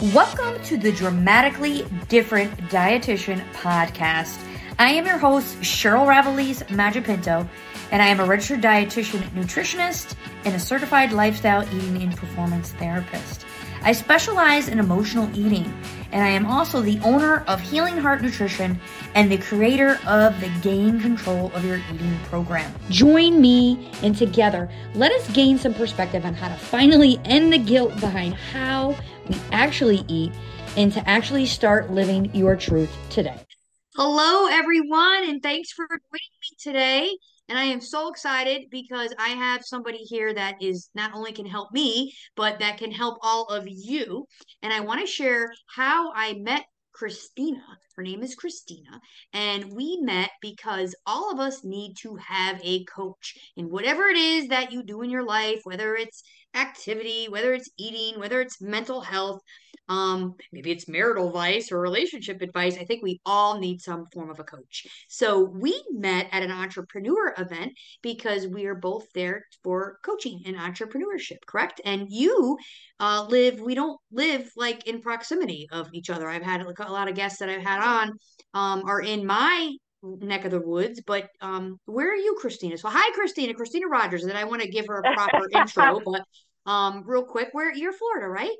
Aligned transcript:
Welcome 0.00 0.62
to 0.62 0.76
the 0.76 0.92
Dramatically 0.92 1.84
Different 2.08 2.56
Dietitian 2.68 3.44
Podcast. 3.52 4.38
I 4.78 4.90
am 4.90 5.06
your 5.06 5.18
host, 5.18 5.56
Cheryl 5.56 6.06
Ravelis 6.06 6.62
Magipinto, 6.68 7.48
and 7.90 8.00
I 8.00 8.06
am 8.06 8.20
a 8.20 8.24
registered 8.24 8.60
dietitian, 8.60 9.28
nutritionist, 9.30 10.14
and 10.44 10.54
a 10.54 10.60
certified 10.60 11.10
lifestyle 11.10 11.64
eating 11.74 12.00
and 12.00 12.16
performance 12.16 12.70
therapist. 12.74 13.44
I 13.82 13.90
specialize 13.90 14.68
in 14.68 14.78
emotional 14.78 15.28
eating, 15.36 15.72
and 16.12 16.22
I 16.22 16.28
am 16.28 16.46
also 16.46 16.80
the 16.80 17.00
owner 17.00 17.42
of 17.48 17.60
Healing 17.60 17.96
Heart 17.96 18.22
Nutrition 18.22 18.78
and 19.16 19.32
the 19.32 19.38
creator 19.38 19.98
of 20.06 20.40
the 20.40 20.48
Gain 20.62 21.00
Control 21.00 21.50
of 21.54 21.64
Your 21.64 21.78
Eating 21.92 22.18
program. 22.24 22.72
Join 22.88 23.40
me, 23.40 23.90
and 24.02 24.16
together, 24.16 24.70
let 24.94 25.10
us 25.10 25.28
gain 25.32 25.58
some 25.58 25.74
perspective 25.74 26.24
on 26.24 26.34
how 26.34 26.48
to 26.48 26.56
finally 26.56 27.20
end 27.24 27.52
the 27.52 27.58
guilt 27.58 27.98
behind 28.00 28.34
how 28.34 28.96
we 29.28 29.36
actually 29.52 30.04
eat 30.08 30.32
and 30.76 30.92
to 30.92 31.08
actually 31.08 31.46
start 31.46 31.90
living 31.90 32.34
your 32.34 32.56
truth 32.56 32.90
today. 33.10 33.40
Hello, 33.96 34.46
everyone, 34.46 35.28
and 35.28 35.42
thanks 35.42 35.72
for 35.72 35.86
joining 35.88 36.00
me 36.12 36.56
today. 36.60 37.16
And 37.48 37.58
I 37.58 37.64
am 37.64 37.80
so 37.80 38.08
excited 38.08 38.66
because 38.70 39.12
I 39.18 39.30
have 39.30 39.64
somebody 39.64 39.98
here 39.98 40.32
that 40.34 40.62
is 40.62 40.90
not 40.94 41.14
only 41.14 41.32
can 41.32 41.46
help 41.46 41.72
me, 41.72 42.12
but 42.36 42.58
that 42.60 42.78
can 42.78 42.92
help 42.92 43.18
all 43.22 43.46
of 43.46 43.64
you. 43.66 44.26
And 44.62 44.72
I 44.72 44.80
want 44.80 45.00
to 45.00 45.06
share 45.06 45.50
how 45.74 46.12
I 46.14 46.34
met 46.34 46.64
Christina. 46.92 47.62
Her 47.96 48.02
name 48.02 48.22
is 48.22 48.34
Christina. 48.34 49.00
And 49.32 49.72
we 49.72 49.98
met 50.02 50.30
because 50.42 50.94
all 51.06 51.32
of 51.32 51.40
us 51.40 51.64
need 51.64 51.94
to 52.02 52.16
have 52.16 52.60
a 52.62 52.84
coach 52.84 53.34
in 53.56 53.70
whatever 53.70 54.08
it 54.08 54.16
is 54.16 54.48
that 54.48 54.72
you 54.72 54.82
do 54.82 55.02
in 55.02 55.10
your 55.10 55.24
life, 55.24 55.60
whether 55.64 55.94
it's 55.96 56.22
activity, 56.54 57.26
whether 57.28 57.52
it's 57.52 57.70
eating, 57.78 58.18
whether 58.18 58.40
it's 58.40 58.60
mental 58.60 59.00
health, 59.00 59.40
um, 59.88 60.34
maybe 60.52 60.70
it's 60.70 60.88
marital 60.88 61.28
advice 61.28 61.72
or 61.72 61.80
relationship 61.80 62.42
advice. 62.42 62.76
I 62.76 62.84
think 62.84 63.02
we 63.02 63.20
all 63.24 63.58
need 63.58 63.80
some 63.80 64.04
form 64.12 64.30
of 64.30 64.38
a 64.38 64.44
coach. 64.44 64.86
So 65.08 65.40
we 65.44 65.82
met 65.90 66.28
at 66.30 66.42
an 66.42 66.50
entrepreneur 66.50 67.34
event 67.38 67.72
because 68.02 68.46
we 68.46 68.66
are 68.66 68.74
both 68.74 69.06
there 69.14 69.44
for 69.62 69.98
coaching 70.04 70.42
and 70.46 70.56
entrepreneurship, 70.56 71.38
correct? 71.46 71.80
And 71.84 72.06
you 72.10 72.58
uh, 73.00 73.26
live, 73.28 73.60
we 73.60 73.74
don't 73.74 73.98
live 74.12 74.50
like 74.56 74.86
in 74.86 75.00
proximity 75.00 75.68
of 75.72 75.88
each 75.92 76.10
other. 76.10 76.28
I've 76.28 76.42
had 76.42 76.60
a 76.60 76.92
lot 76.92 77.08
of 77.08 77.14
guests 77.14 77.38
that 77.38 77.48
I've 77.48 77.62
had 77.62 77.82
on 77.82 78.12
um, 78.52 78.82
are 78.86 79.00
in 79.00 79.24
my 79.24 79.74
neck 80.02 80.44
of 80.44 80.50
the 80.50 80.60
woods. 80.60 81.00
But 81.06 81.28
um, 81.40 81.78
where 81.86 82.10
are 82.10 82.16
you, 82.16 82.36
Christina? 82.40 82.76
So 82.78 82.88
hi, 82.88 83.12
Christina, 83.14 83.54
Christina 83.54 83.88
Rogers. 83.88 84.24
And 84.24 84.36
I 84.36 84.44
want 84.44 84.62
to 84.62 84.68
give 84.68 84.86
her 84.86 85.00
a 85.00 85.14
proper 85.14 85.48
intro, 85.52 86.00
but 86.04 86.22
um, 86.70 87.04
real 87.06 87.24
quick, 87.24 87.48
where 87.52 87.72
you're 87.72 87.92
Florida, 87.92 88.28
right? 88.28 88.56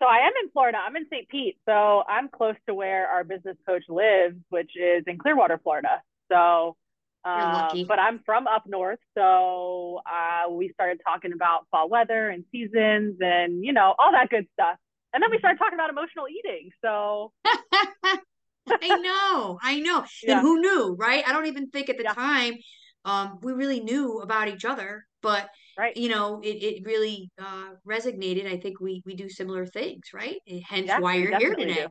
So 0.00 0.08
I 0.08 0.26
am 0.26 0.32
in 0.42 0.50
Florida. 0.50 0.78
I'm 0.84 0.96
in 0.96 1.06
St. 1.10 1.28
Pete. 1.28 1.58
So 1.64 2.02
I'm 2.08 2.28
close 2.28 2.56
to 2.66 2.74
where 2.74 3.06
our 3.06 3.22
business 3.22 3.56
coach 3.66 3.84
lives, 3.88 4.36
which 4.48 4.72
is 4.74 5.04
in 5.06 5.18
Clearwater, 5.18 5.60
Florida. 5.62 6.02
So, 6.30 6.76
uh, 7.24 7.72
but 7.86 8.00
I'm 8.00 8.20
from 8.26 8.48
up 8.48 8.64
north. 8.66 8.98
So 9.16 10.00
uh, 10.04 10.50
we 10.50 10.72
started 10.72 11.00
talking 11.06 11.32
about 11.32 11.66
fall 11.70 11.88
weather 11.88 12.30
and 12.30 12.44
seasons 12.50 13.18
and, 13.20 13.64
you 13.64 13.72
know, 13.72 13.94
all 13.96 14.10
that 14.10 14.28
good 14.28 14.48
stuff. 14.54 14.76
And 15.14 15.22
then 15.22 15.30
we 15.30 15.38
started 15.38 15.58
talking 15.58 15.78
about 15.78 15.90
emotional 15.90 16.26
eating. 16.28 16.70
So 16.82 17.32
I 18.68 18.96
know, 18.96 19.58
I 19.62 19.80
know. 19.80 20.04
Yeah. 20.22 20.38
And 20.38 20.40
who 20.40 20.60
knew, 20.60 20.96
right? 20.98 21.24
I 21.26 21.32
don't 21.32 21.46
even 21.46 21.70
think 21.70 21.88
at 21.88 21.96
the 21.96 22.04
yeah. 22.04 22.14
time 22.14 22.54
um, 23.04 23.38
we 23.42 23.52
really 23.52 23.80
knew 23.80 24.20
about 24.20 24.48
each 24.48 24.64
other, 24.64 25.04
but 25.22 25.48
right. 25.76 25.96
you 25.96 26.08
know, 26.08 26.40
it, 26.42 26.62
it 26.62 26.86
really 26.86 27.30
uh, 27.38 27.70
resonated. 27.88 28.46
I 28.46 28.58
think 28.58 28.80
we 28.80 29.02
we 29.04 29.14
do 29.14 29.28
similar 29.28 29.66
things, 29.66 30.08
right? 30.14 30.36
hence 30.66 30.86
yeah, 30.86 31.00
why 31.00 31.16
you're 31.16 31.36
here 31.38 31.54
today. 31.54 31.74
Do. 31.74 31.88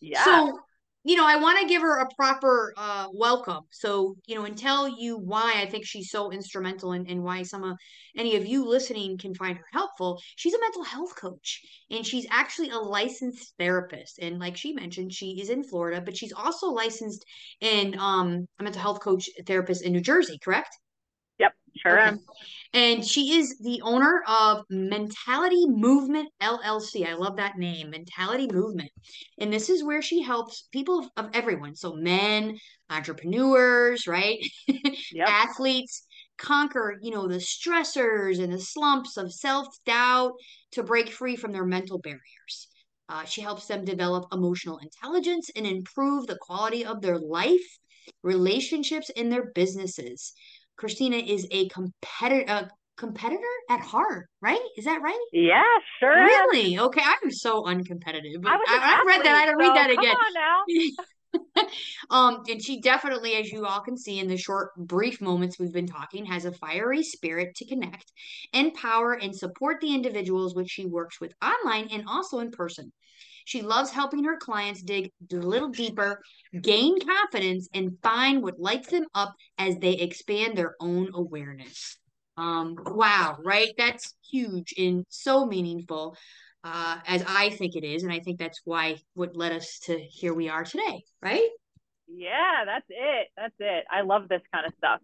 Yeah. 0.00 0.24
So 0.24 0.60
you 1.08 1.16
know, 1.16 1.26
I 1.26 1.36
want 1.36 1.58
to 1.58 1.66
give 1.66 1.80
her 1.80 2.00
a 2.00 2.08
proper 2.16 2.74
uh, 2.76 3.06
welcome. 3.14 3.62
So, 3.70 4.14
you 4.26 4.34
know, 4.34 4.44
and 4.44 4.58
tell 4.58 4.86
you 4.86 5.16
why 5.16 5.54
I 5.56 5.64
think 5.64 5.86
she's 5.86 6.10
so 6.10 6.30
instrumental 6.30 6.92
and, 6.92 7.08
and 7.08 7.24
why 7.24 7.44
some 7.44 7.64
of 7.64 7.78
any 8.14 8.36
of 8.36 8.44
you 8.46 8.68
listening 8.68 9.16
can 9.16 9.34
find 9.34 9.56
her 9.56 9.64
helpful. 9.72 10.20
She's 10.36 10.52
a 10.52 10.60
mental 10.60 10.84
health 10.84 11.16
coach 11.16 11.62
and 11.90 12.06
she's 12.06 12.26
actually 12.30 12.68
a 12.68 12.76
licensed 12.76 13.54
therapist. 13.58 14.18
And 14.18 14.38
like 14.38 14.58
she 14.58 14.74
mentioned, 14.74 15.14
she 15.14 15.40
is 15.40 15.48
in 15.48 15.64
Florida, 15.64 16.02
but 16.02 16.14
she's 16.14 16.34
also 16.34 16.66
licensed 16.66 17.24
in 17.62 17.98
um, 17.98 18.46
a 18.60 18.62
mental 18.62 18.82
health 18.82 19.00
coach 19.00 19.30
therapist 19.46 19.82
in 19.82 19.94
New 19.94 20.02
Jersey, 20.02 20.38
correct? 20.44 20.76
Sure 21.82 21.98
okay. 21.98 22.08
am. 22.08 22.20
And 22.74 23.06
she 23.06 23.38
is 23.38 23.58
the 23.58 23.80
owner 23.82 24.22
of 24.28 24.64
Mentality 24.68 25.66
Movement 25.66 26.28
LLC. 26.40 27.06
I 27.06 27.14
love 27.14 27.36
that 27.36 27.56
name, 27.56 27.90
Mentality 27.90 28.46
Movement. 28.52 28.90
And 29.38 29.52
this 29.52 29.70
is 29.70 29.82
where 29.82 30.02
she 30.02 30.22
helps 30.22 30.68
people 30.72 31.08
of 31.16 31.30
everyone. 31.32 31.74
So, 31.74 31.94
men, 31.94 32.58
entrepreneurs, 32.90 34.06
right? 34.06 34.38
Yep. 35.12 35.28
Athletes 35.28 36.06
conquer, 36.38 36.98
you 37.02 37.10
know, 37.10 37.26
the 37.28 37.36
stressors 37.36 38.42
and 38.42 38.52
the 38.52 38.60
slumps 38.60 39.16
of 39.16 39.32
self 39.32 39.66
doubt 39.86 40.32
to 40.72 40.82
break 40.82 41.08
free 41.10 41.36
from 41.36 41.52
their 41.52 41.64
mental 41.64 41.98
barriers. 41.98 42.68
Uh, 43.08 43.24
she 43.24 43.40
helps 43.40 43.66
them 43.66 43.84
develop 43.84 44.26
emotional 44.32 44.78
intelligence 44.78 45.50
and 45.56 45.66
improve 45.66 46.26
the 46.26 46.38
quality 46.40 46.84
of 46.84 47.00
their 47.00 47.18
life, 47.18 47.78
relationships, 48.22 49.10
and 49.16 49.32
their 49.32 49.50
businesses. 49.54 50.34
Christina 50.78 51.16
is 51.16 51.46
a 51.50 51.68
competitor. 51.68 52.50
Uh, 52.50 52.64
competitor 52.96 53.46
at 53.70 53.80
heart, 53.80 54.26
right? 54.42 54.60
Is 54.76 54.84
that 54.86 55.00
right? 55.00 55.18
Yeah, 55.32 55.62
sure. 56.00 56.24
Really? 56.24 56.74
Is. 56.74 56.80
Okay, 56.80 57.00
I'm 57.04 57.30
so 57.30 57.62
uncompetitive. 57.62 58.44
I, 58.44 58.56
I, 58.56 59.00
I 59.00 59.04
read 59.06 59.24
that. 59.24 59.36
I 59.36 59.46
don't 59.46 59.54
so 59.54 59.68
read 59.68 59.76
that 59.76 59.90
again. 59.90 61.66
um, 62.10 62.42
and 62.48 62.62
she 62.62 62.80
definitely, 62.80 63.34
as 63.34 63.50
you 63.50 63.64
all 63.66 63.80
can 63.80 63.96
see 63.96 64.18
in 64.18 64.28
the 64.28 64.36
short, 64.36 64.70
brief 64.76 65.20
moments 65.20 65.58
we've 65.58 65.72
been 65.72 65.86
talking, 65.86 66.26
has 66.26 66.44
a 66.44 66.52
fiery 66.52 67.02
spirit 67.02 67.54
to 67.56 67.66
connect, 67.66 68.12
empower, 68.52 69.12
and 69.12 69.34
support 69.34 69.80
the 69.80 69.94
individuals 69.94 70.54
which 70.54 70.70
she 70.70 70.86
works 70.86 71.20
with 71.20 71.32
online 71.42 71.88
and 71.92 72.04
also 72.08 72.40
in 72.40 72.50
person. 72.50 72.92
She 73.48 73.62
loves 73.62 73.90
helping 73.90 74.24
her 74.24 74.36
clients 74.36 74.82
dig 74.82 75.10
a 75.32 75.36
little 75.36 75.70
deeper, 75.70 76.20
gain 76.60 77.00
confidence, 77.00 77.66
and 77.72 77.96
find 78.02 78.42
what 78.42 78.60
lights 78.60 78.90
them 78.90 79.06
up 79.14 79.34
as 79.56 79.78
they 79.78 79.94
expand 79.94 80.54
their 80.54 80.74
own 80.80 81.08
awareness. 81.14 81.96
Um, 82.36 82.76
wow, 82.84 83.38
right? 83.42 83.72
That's 83.78 84.14
huge 84.30 84.74
and 84.76 85.06
so 85.08 85.46
meaningful, 85.46 86.14
uh, 86.62 86.98
as 87.06 87.24
I 87.26 87.48
think 87.48 87.74
it 87.74 87.84
is. 87.84 88.02
And 88.02 88.12
I 88.12 88.20
think 88.20 88.38
that's 88.38 88.60
why 88.66 88.96
what 89.14 89.34
led 89.34 89.52
us 89.52 89.78
to 89.84 89.98
here 89.98 90.34
we 90.34 90.50
are 90.50 90.64
today, 90.64 91.04
right? 91.22 91.48
Yeah, 92.06 92.64
that's 92.66 92.86
it. 92.90 93.28
That's 93.34 93.56
it. 93.60 93.84
I 93.90 94.02
love 94.02 94.28
this 94.28 94.42
kind 94.52 94.66
of 94.66 94.74
stuff. 94.76 95.00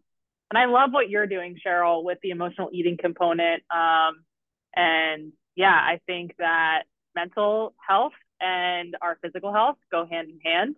And 0.50 0.58
I 0.58 0.66
love 0.66 0.92
what 0.92 1.08
you're 1.08 1.26
doing, 1.26 1.56
Cheryl, 1.66 2.04
with 2.04 2.18
the 2.22 2.28
emotional 2.28 2.68
eating 2.74 2.98
component. 3.00 3.62
Um, 3.74 4.22
and 4.76 5.32
yeah, 5.56 5.72
I 5.72 6.00
think 6.06 6.34
that 6.36 6.82
mental 7.16 7.74
health 7.88 8.12
and 8.44 8.96
our 9.00 9.18
physical 9.22 9.52
health 9.52 9.76
go 9.90 10.06
hand 10.06 10.28
in 10.28 10.38
hand. 10.44 10.76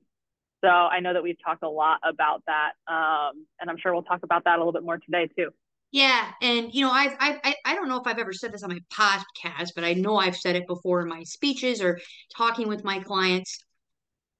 So 0.63 0.69
I 0.69 1.01
know 1.01 1.13
that 1.13 1.23
we've 1.23 1.37
talked 1.45 1.63
a 1.63 1.69
lot 1.69 1.99
about 2.03 2.43
that, 2.47 2.73
um, 2.89 3.47
and 3.61 3.69
I'm 3.69 3.77
sure 3.77 3.93
we'll 3.93 4.03
talk 4.03 4.23
about 4.23 4.45
that 4.45 4.57
a 4.57 4.59
little 4.59 4.73
bit 4.73 4.85
more 4.85 4.99
today 4.99 5.29
too. 5.37 5.51
Yeah, 5.93 6.31
and 6.43 6.73
you 6.75 6.85
know, 6.85 6.91
I've, 6.91 7.17
I 7.21 7.55
I 7.65 7.75
don't 7.75 7.89
know 7.89 8.01
if 8.01 8.07
I've 8.07 8.19
ever 8.19 8.33
said 8.33 8.53
this 8.53 8.63
on 8.63 8.71
my 8.71 8.81
podcast, 8.93 9.71
but 9.75 9.85
I 9.85 9.95
know 9.95 10.17
I've 10.17 10.37
said 10.37 10.57
it 10.57 10.67
before 10.67 11.03
in 11.03 11.09
my 11.09 11.23
speeches 11.25 11.83
or 11.83 12.01
talking 12.37 12.69
with 12.69 12.85
my 12.85 13.01
clients. 13.01 13.59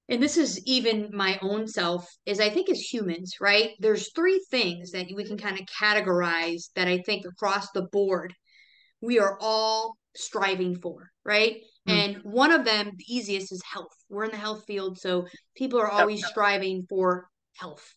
And 0.09 0.23
this 0.23 0.37
is 0.37 0.61
even 0.65 1.09
my 1.13 1.37
own 1.41 1.67
self, 1.67 2.09
is 2.25 2.39
I 2.39 2.49
think 2.49 2.69
as 2.69 2.79
humans, 2.79 3.35
right? 3.41 3.71
There's 3.79 4.13
three 4.13 4.43
things 4.49 4.91
that 4.91 5.07
we 5.13 5.25
can 5.25 5.37
kind 5.37 5.59
of 5.59 5.65
categorize 5.65 6.69
that 6.75 6.87
I 6.87 6.99
think 6.99 7.25
across 7.25 7.71
the 7.71 7.87
board 7.91 8.33
we 9.01 9.19
are 9.19 9.37
all 9.39 9.97
striving 10.17 10.75
for, 10.75 11.11
right? 11.23 11.57
Mm. 11.87 11.93
And 11.93 12.17
one 12.23 12.51
of 12.51 12.65
them, 12.65 12.91
the 12.97 13.15
easiest, 13.15 13.51
is 13.51 13.61
health. 13.63 13.95
We're 14.09 14.25
in 14.25 14.31
the 14.31 14.37
health 14.37 14.63
field, 14.65 14.99
so 14.99 15.27
people 15.55 15.79
are 15.79 15.89
always 15.89 16.25
striving 16.25 16.85
for 16.89 17.29
health. 17.55 17.87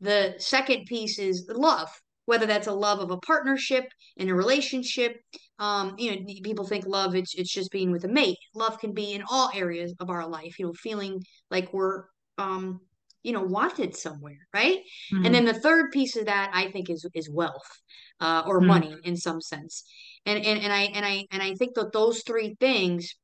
The 0.00 0.34
second 0.38 0.86
piece 0.86 1.18
is 1.18 1.46
love, 1.48 1.90
whether 2.24 2.46
that's 2.46 2.66
a 2.66 2.72
love 2.72 3.00
of 3.00 3.10
a 3.10 3.18
partnership 3.18 3.84
in 4.16 4.28
a 4.28 4.34
relationship. 4.34 5.20
Um, 5.58 5.94
you 5.98 6.10
know, 6.10 6.34
people 6.42 6.66
think 6.66 6.86
love 6.86 7.14
it's 7.14 7.34
it's 7.34 7.52
just 7.52 7.70
being 7.70 7.90
with 7.90 8.04
a 8.04 8.08
mate. 8.08 8.38
Love 8.54 8.78
can 8.78 8.92
be 8.92 9.12
in 9.12 9.22
all 9.30 9.50
areas 9.54 9.94
of 10.00 10.08
our 10.08 10.26
life. 10.26 10.58
You 10.58 10.66
know, 10.66 10.72
feeling 10.72 11.22
like 11.50 11.72
we're 11.72 12.04
um, 12.38 12.80
you 13.22 13.32
know 13.32 13.42
wanted 13.42 13.94
somewhere, 13.94 14.46
right? 14.54 14.78
Mm-hmm. 15.12 15.26
And 15.26 15.34
then 15.34 15.44
the 15.44 15.60
third 15.60 15.90
piece 15.92 16.16
of 16.16 16.26
that 16.26 16.50
I 16.54 16.70
think 16.70 16.88
is 16.88 17.06
is 17.14 17.28
wealth 17.30 17.80
uh, 18.20 18.44
or 18.46 18.58
mm-hmm. 18.58 18.68
money 18.68 18.96
in 19.04 19.16
some 19.16 19.40
sense. 19.40 19.84
And 20.26 20.44
and 20.44 20.62
and 20.62 20.72
I 20.72 20.82
and 20.82 21.04
I 21.04 21.26
and 21.30 21.42
I 21.42 21.54
think 21.54 21.74
that 21.74 21.92
those 21.92 22.22
three 22.22 22.56
things 22.60 23.14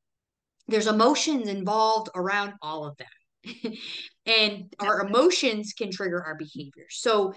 there's 0.69 0.87
emotions 0.87 1.49
involved 1.49 2.11
around 2.15 2.55
all 2.61 2.87
of 2.87 2.97
that. 2.97 3.73
and 4.27 4.75
our 4.81 5.07
emotions 5.07 5.73
can 5.73 5.91
trigger 5.93 6.23
our 6.25 6.35
behavior. 6.35 6.87
So 6.91 7.35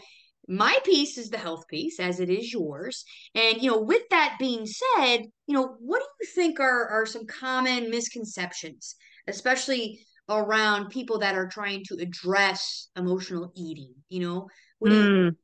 my 0.50 0.76
piece 0.84 1.20
is 1.20 1.30
the 1.30 1.38
health 1.38 1.68
piece 1.68 2.00
as 2.00 2.20
it 2.20 2.30
is 2.30 2.52
yours 2.52 3.06
and 3.36 3.62
you 3.62 3.70
know 3.70 3.80
with 3.80 4.02
that 4.10 4.36
being 4.40 4.66
said 4.66 5.20
you 5.46 5.54
know 5.54 5.76
what 5.80 6.00
do 6.00 6.06
you 6.22 6.28
think 6.34 6.60
are 6.60 6.90
are 6.90 7.06
some 7.06 7.28
common 7.28 7.92
misconceptions 7.92 8.96
especially 9.28 10.00
around 10.28 10.90
people 10.90 11.20
that 11.20 11.36
are 11.36 11.48
trying 11.48 11.84
to 11.86 11.96
address 12.00 12.90
emotional 12.96 13.52
eating 13.56 13.94
you 14.10 14.22
know 14.22 14.48
because 14.82 14.98
mm. 14.98 15.36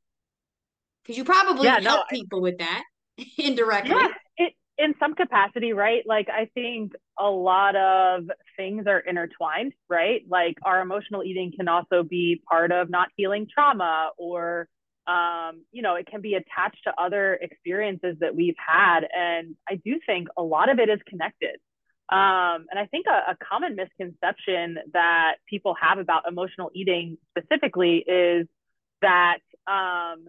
you, 1.08 1.14
you, 1.14 1.24
probably 1.24 1.66
yeah, 1.66 1.80
help 1.82 2.08
no, 2.12 2.18
people 2.18 2.40
I, 2.40 2.42
with 2.42 2.58
that 2.58 2.84
indirectly 3.38 3.92
yeah 3.92 4.08
it, 4.38 4.54
in 4.78 4.94
some 5.00 5.16
capacity 5.16 5.74
right 5.74 6.04
like 6.06 6.28
i 6.30 6.50
think 6.54 6.94
a 7.18 7.30
lot 7.30 7.76
of 7.76 8.24
things 8.58 8.86
are 8.88 9.00
intertwined 9.00 9.74
right 9.90 10.24
like 10.30 10.56
our 10.64 10.82
emotional 10.82 11.24
eating 11.24 11.52
can 11.56 11.68
also 11.68 12.04
be 12.04 12.42
part 12.50 12.72
of 12.72 12.90
not 12.90 13.10
healing 13.16 13.48
trauma 13.54 14.10
or 14.18 14.68
um, 15.08 15.64
you 15.72 15.82
know, 15.82 15.96
it 15.96 16.08
can 16.08 16.22
be 16.22 16.34
attached 16.34 16.84
to 16.86 16.94
other 16.98 17.36
experiences 17.36 18.18
that 18.22 18.36
we've 18.36 18.56
had. 18.58 19.02
And 19.16 19.56
I 19.70 19.76
do 19.76 20.00
think 20.06 20.30
a 20.36 20.42
lot 20.42 20.70
of 20.70 20.80
it 20.80 20.90
is 20.90 21.00
connected. 21.08 21.60
Um, 22.10 22.66
and 22.70 22.78
I 22.78 22.88
think 22.90 23.06
a, 23.08 23.32
a, 23.32 23.38
common 23.44 23.76
misconception 23.76 24.78
that 24.94 25.38
people 25.50 25.76
have 25.82 25.98
about 25.98 26.24
emotional 26.28 26.70
eating 26.76 27.18
specifically 27.36 27.98
is 27.98 28.48
that 29.02 29.40
um, 29.66 30.28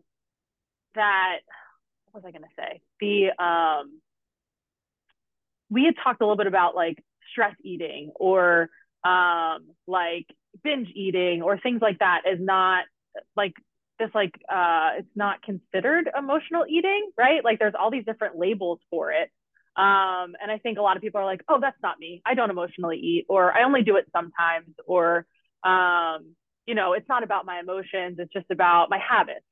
that 0.95 1.41
was 2.17 2.25
I 2.27 2.33
going 2.33 2.43
to 2.43 2.49
say? 2.57 2.81
The 3.01 3.43
um, 3.43 4.01
we 5.71 5.85
had 5.85 5.95
talked 6.03 6.21
a 6.21 6.25
little 6.25 6.37
bit 6.37 6.47
about 6.47 6.75
like 6.75 7.03
stress 7.31 7.55
eating 7.63 8.11
or 8.17 8.69
um, 9.05 9.67
like 9.87 10.27
binge 10.65 10.89
eating 10.95 11.43
or 11.43 11.59
things 11.59 11.81
like 11.83 11.99
that 11.99 12.23
is 12.31 12.41
not 12.41 12.85
like 13.37 13.55
this 13.99 14.11
like 14.15 14.35
uh 14.53 14.91
it's 14.99 15.09
not 15.17 15.43
considered 15.43 16.11
emotional 16.17 16.65
eating 16.69 17.11
right? 17.19 17.43
Like 17.45 17.59
there's 17.59 17.75
all 17.79 17.91
these 17.91 18.05
different 18.05 18.37
labels 18.39 18.81
for 18.91 19.11
it. 19.13 19.31
Um 19.77 20.35
and 20.41 20.51
i 20.51 20.59
think 20.63 20.79
a 20.79 20.83
lot 20.83 20.97
of 20.97 21.03
people 21.03 21.21
are 21.21 21.25
like 21.25 21.43
oh 21.49 21.59
that's 21.61 21.81
not 21.83 21.99
me. 21.99 22.21
I 22.27 22.35
don't 22.35 22.51
emotionally 22.51 22.99
eat 22.99 23.27
or 23.29 23.53
i 23.53 23.65
only 23.65 23.83
do 23.83 23.97
it 23.97 24.07
sometimes 24.13 24.75
or 24.87 25.27
um 25.65 26.35
you 26.67 26.75
know 26.75 26.93
it's 26.93 27.09
not 27.09 27.23
about 27.23 27.47
my 27.47 27.59
emotions. 27.61 28.19
It's 28.19 28.33
just 28.33 28.51
about 28.51 28.91
my 28.91 28.99
habits 28.99 29.47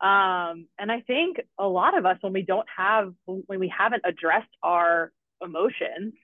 um 0.00 0.66
and 0.78 0.90
i 0.90 1.00
think 1.06 1.38
a 1.58 1.66
lot 1.66 1.96
of 1.96 2.04
us 2.04 2.16
when 2.20 2.32
we 2.32 2.42
don't 2.42 2.66
have 2.76 3.12
when 3.26 3.60
we 3.60 3.68
haven't 3.68 4.02
addressed 4.04 4.48
our 4.62 5.12
emotions 5.42 6.14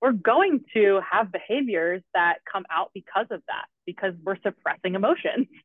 we're 0.00 0.12
going 0.12 0.64
to 0.74 1.00
have 1.08 1.30
behaviors 1.30 2.02
that 2.14 2.38
come 2.50 2.64
out 2.70 2.90
because 2.94 3.26
of 3.30 3.40
that 3.46 3.66
because 3.86 4.14
we're 4.24 4.40
suppressing 4.42 4.94
emotions 4.94 5.46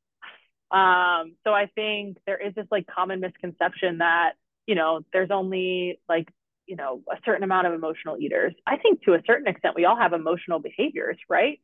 um, 0.71 1.35
so 1.45 1.53
I 1.53 1.69
think 1.75 2.17
there 2.25 2.38
is 2.38 2.53
this 2.55 2.67
like 2.71 2.85
common 2.88 3.21
misconception 3.21 4.00
that, 4.00 4.33
you 4.65 4.75
know, 4.75 5.01
there's 5.13 5.31
only 5.31 6.00
like, 6.09 6.27
you 6.65 6.75
know, 6.75 7.01
a 7.09 7.15
certain 7.25 7.43
amount 7.43 7.67
of 7.67 7.73
emotional 7.73 8.17
eaters. 8.19 8.53
I 8.65 8.77
think 8.77 9.03
to 9.03 9.13
a 9.13 9.21
certain 9.25 9.47
extent, 9.47 9.75
we 9.75 9.85
all 9.85 9.95
have 9.95 10.11
emotional 10.11 10.59
behaviors, 10.59 11.17
right? 11.29 11.61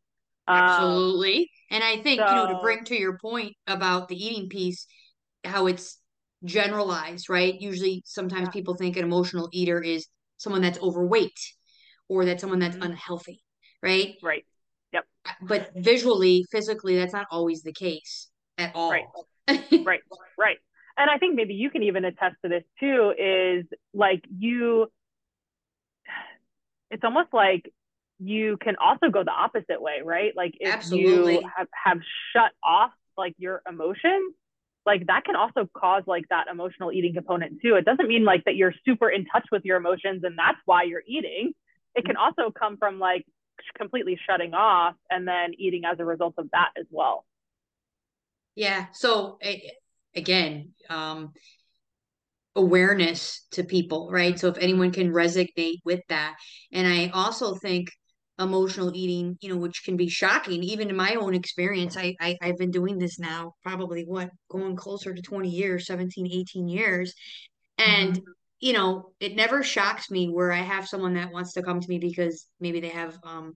Um, 0.48 0.58
Absolutely. 0.58 1.40
Um, 1.40 1.46
and 1.72 1.84
I 1.84 1.98
think, 1.98 2.22
so, 2.22 2.30
you 2.30 2.36
know, 2.36 2.48
to 2.48 2.60
bring 2.62 2.86
to 2.86 2.98
your 2.98 3.18
point 3.18 3.56
about 3.68 4.08
the 4.08 4.16
eating 4.16 4.48
piece, 4.48 4.88
how 5.44 5.68
it's 5.68 6.00
generalized, 6.44 7.30
right? 7.30 7.60
Usually, 7.60 8.04
sometimes 8.06 8.48
yeah. 8.48 8.52
people 8.52 8.76
think 8.76 8.98
an 8.98 9.04
emotional 9.04 9.50
eater 9.52 9.82
is 9.82 10.08
someone 10.38 10.62
that's 10.62 10.80
overweight 10.80 11.40
or 12.10 12.26
that 12.26 12.40
someone 12.40 12.60
that's 12.60 12.76
mm-hmm. 12.76 12.92
unhealthy, 12.92 13.42
right? 13.82 14.16
Right. 14.22 14.46
Yep. 14.92 15.06
But 15.42 15.72
visually, 15.76 16.46
physically, 16.52 16.98
that's 16.98 17.14
not 17.14 17.28
always 17.32 17.64
the 17.64 17.74
case 17.74 18.30
at 18.58 18.72
all. 18.76 18.92
Right. 18.92 19.06
right. 19.84 20.02
Right. 20.38 20.58
And 20.98 21.10
I 21.10 21.18
think 21.18 21.36
maybe 21.36 21.56
you 21.56 21.70
can 21.70 21.84
even 21.84 22.06
attest 22.06 22.36
to 22.44 22.50
this 22.50 22.64
too 22.80 23.14
is 23.18 23.66
like 23.94 24.24
you 24.38 24.88
it's 26.92 27.04
almost 27.04 27.30
like 27.34 27.66
you 28.20 28.58
can 28.62 28.76
also 28.80 29.10
go 29.10 29.24
the 29.24 29.32
opposite 29.32 29.82
way, 29.82 30.02
right? 30.04 30.34
Like 30.36 30.54
if 30.60 30.72
Absolutely. 30.72 31.36
you 31.36 31.50
have, 31.58 31.68
have 31.84 31.98
shut 32.32 32.52
off 32.64 32.92
like 33.18 33.34
your 33.38 33.64
emotions, 33.68 34.36
like 34.86 35.08
that 35.08 35.24
can 35.26 35.36
also 35.36 35.70
cause 35.74 36.04
like 36.08 36.28
that 36.30 36.48
emotional 36.52 36.92
eating 36.92 37.14
component 37.14 37.62
too. 37.62 37.76
It 37.76 37.86
doesn't 37.86 38.08
mean 38.08 38.26
like 38.26 38.44
that 38.46 38.56
you're 38.56 38.74
super 38.86 39.10
in 39.10 39.26
touch 39.26 39.46
with 39.52 39.64
your 39.66 39.78
emotions 39.78 40.24
and 40.24 40.38
that's 40.38 40.58
why 40.66 40.84
you're 40.84 41.04
eating. 41.08 41.54
It 41.96 42.06
can 42.06 42.18
also 42.18 42.52
come 42.52 42.78
from 42.78 43.00
like 43.00 43.26
completely 43.78 44.20
shutting 44.28 44.54
off 44.54 44.96
and 45.10 45.28
then 45.28 45.54
eating 45.58 45.84
as 45.86 46.00
a 46.00 46.06
result 46.06 46.36
of 46.38 46.50
that 46.52 46.72
as 46.78 46.86
well. 46.90 47.26
Yeah. 48.56 48.88
So 48.92 49.40
again, 50.16 50.74
um, 50.90 51.34
awareness 52.56 53.46
to 53.52 53.64
people, 53.64 54.10
right? 54.12 54.38
So 54.40 54.50
if 54.50 54.58
anyone 54.58 54.92
can 54.92 55.12
resonate 55.12 55.82
with 55.86 56.02
that. 56.10 56.36
And 56.72 56.88
I 56.88 57.10
also 57.14 57.56
think 57.56 57.90
emotional 58.40 58.92
eating, 58.96 59.38
you 59.42 59.50
know, 59.50 59.58
which 59.58 59.84
can 59.84 59.96
be 59.96 60.10
shocking, 60.10 60.64
even 60.64 60.90
in 60.90 60.96
my 60.96 61.16
own 61.16 61.36
experience. 61.36 61.96
I, 61.98 62.16
I 62.20 62.38
I've 62.42 62.58
been 62.58 62.72
doing 62.72 62.98
this 62.98 63.20
now 63.20 63.54
probably 63.64 64.04
what 64.04 64.30
going 64.50 64.76
closer 64.76 65.14
to 65.14 65.22
20 65.22 65.50
years, 65.50 65.86
17, 65.86 66.28
18 66.32 66.68
years. 66.68 67.14
And 67.78 68.14
mm-hmm. 68.14 68.32
you 68.60 68.74
know, 68.74 69.12
it 69.20 69.36
never 69.36 69.64
shocks 69.64 70.10
me 70.10 70.30
where 70.30 70.52
I 70.52 70.62
have 70.62 70.88
someone 70.88 71.14
that 71.16 71.32
wants 71.32 71.54
to 71.54 71.64
come 71.64 71.80
to 71.80 71.90
me 71.90 72.00
because 72.00 72.48
maybe 72.60 72.80
they 72.80 72.90
have 72.90 73.18
um 73.24 73.54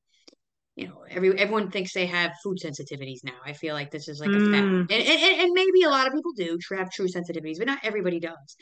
you 0.75 0.87
know, 0.87 1.03
every 1.09 1.37
everyone 1.39 1.71
thinks 1.71 1.91
they 1.91 2.05
have 2.05 2.31
food 2.43 2.59
sensitivities 2.63 3.23
now. 3.23 3.33
I 3.43 3.53
feel 3.53 3.73
like 3.73 3.89
this 3.89 4.07
is 4.07 4.19
like 4.19 4.29
mm. 4.29 4.35
a 4.35 4.51
fact, 4.51 4.91
and, 4.91 4.91
and 4.91 5.41
and 5.41 5.51
maybe 5.53 5.81
a 5.83 5.89
lot 5.89 6.05
of 6.05 6.13
people 6.13 6.33
do 6.37 6.59
have 6.77 6.91
true 6.91 7.07
sensitivities, 7.07 7.57
but 7.57 7.65
not 7.65 7.79
everybody 7.83 8.19
does. 8.19 8.55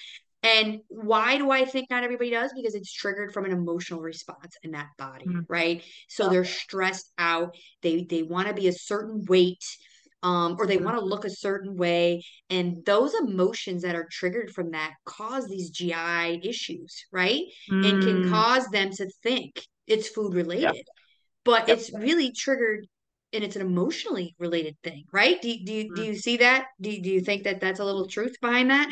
And 0.45 0.81
why 0.89 1.37
do 1.37 1.49
I 1.49 1.65
think 1.65 1.89
not 1.89 2.03
everybody 2.03 2.29
does? 2.29 2.53
Because 2.55 2.75
it's 2.75 2.93
triggered 2.93 3.33
from 3.33 3.45
an 3.45 3.51
emotional 3.51 3.99
response 3.99 4.55
in 4.61 4.71
that 4.71 4.89
body, 4.97 5.25
mm. 5.25 5.43
right? 5.49 5.83
So 6.07 6.29
they're 6.29 6.45
stressed 6.45 7.11
out. 7.17 7.55
They 7.81 8.03
they 8.03 8.21
want 8.21 8.47
to 8.47 8.53
be 8.53 8.67
a 8.67 8.73
certain 8.73 9.25
weight. 9.27 9.63
Um, 10.23 10.55
or 10.57 10.65
they 10.65 10.77
mm. 10.77 10.83
want 10.83 10.97
to 10.97 11.05
look 11.05 11.23
a 11.23 11.29
certain 11.29 11.75
way. 11.75 12.23
And 12.49 12.83
those 12.83 13.13
emotions 13.13 13.83
that 13.83 13.95
are 13.95 14.07
triggered 14.11 14.49
from 14.49 14.71
that 14.71 14.93
cause 15.05 15.47
these 15.47 15.69
GI 15.69 16.41
issues, 16.43 17.05
right? 17.11 17.43
Mm. 17.71 17.89
And 17.89 18.03
can 18.03 18.23
mm. 18.23 18.29
cause 18.31 18.67
them 18.69 18.89
to 18.91 19.07
think 19.21 19.61
it's 19.85 20.07
food 20.07 20.33
related. 20.33 20.63
Yep 20.63 20.75
but 21.45 21.67
yep. 21.67 21.77
it's 21.77 21.93
really 21.93 22.31
triggered 22.31 22.87
and 23.35 23.43
it's 23.43 23.55
an 23.55 23.61
emotionally 23.61 24.35
related 24.39 24.77
thing, 24.83 25.03
right? 25.11 25.41
Do, 25.41 25.55
do, 25.63 25.73
you, 25.73 25.95
do 25.95 26.03
you 26.03 26.15
see 26.15 26.37
that? 26.37 26.67
Do, 26.81 26.89
do 27.01 27.09
you 27.09 27.21
think 27.21 27.43
that 27.43 27.59
that's 27.59 27.79
a 27.79 27.85
little 27.85 28.07
truth 28.07 28.37
behind 28.41 28.71
that? 28.71 28.89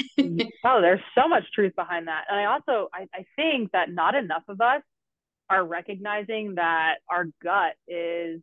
oh, 0.65 0.81
there's 0.81 1.01
so 1.15 1.27
much 1.27 1.43
truth 1.53 1.73
behind 1.75 2.07
that. 2.07 2.25
And 2.29 2.39
I 2.39 2.45
also, 2.45 2.89
I, 2.93 3.07
I 3.13 3.25
think 3.35 3.71
that 3.71 3.89
not 3.91 4.15
enough 4.15 4.43
of 4.47 4.61
us 4.61 4.81
are 5.49 5.65
recognizing 5.65 6.55
that 6.55 6.95
our 7.09 7.25
gut 7.41 7.73
is 7.87 8.41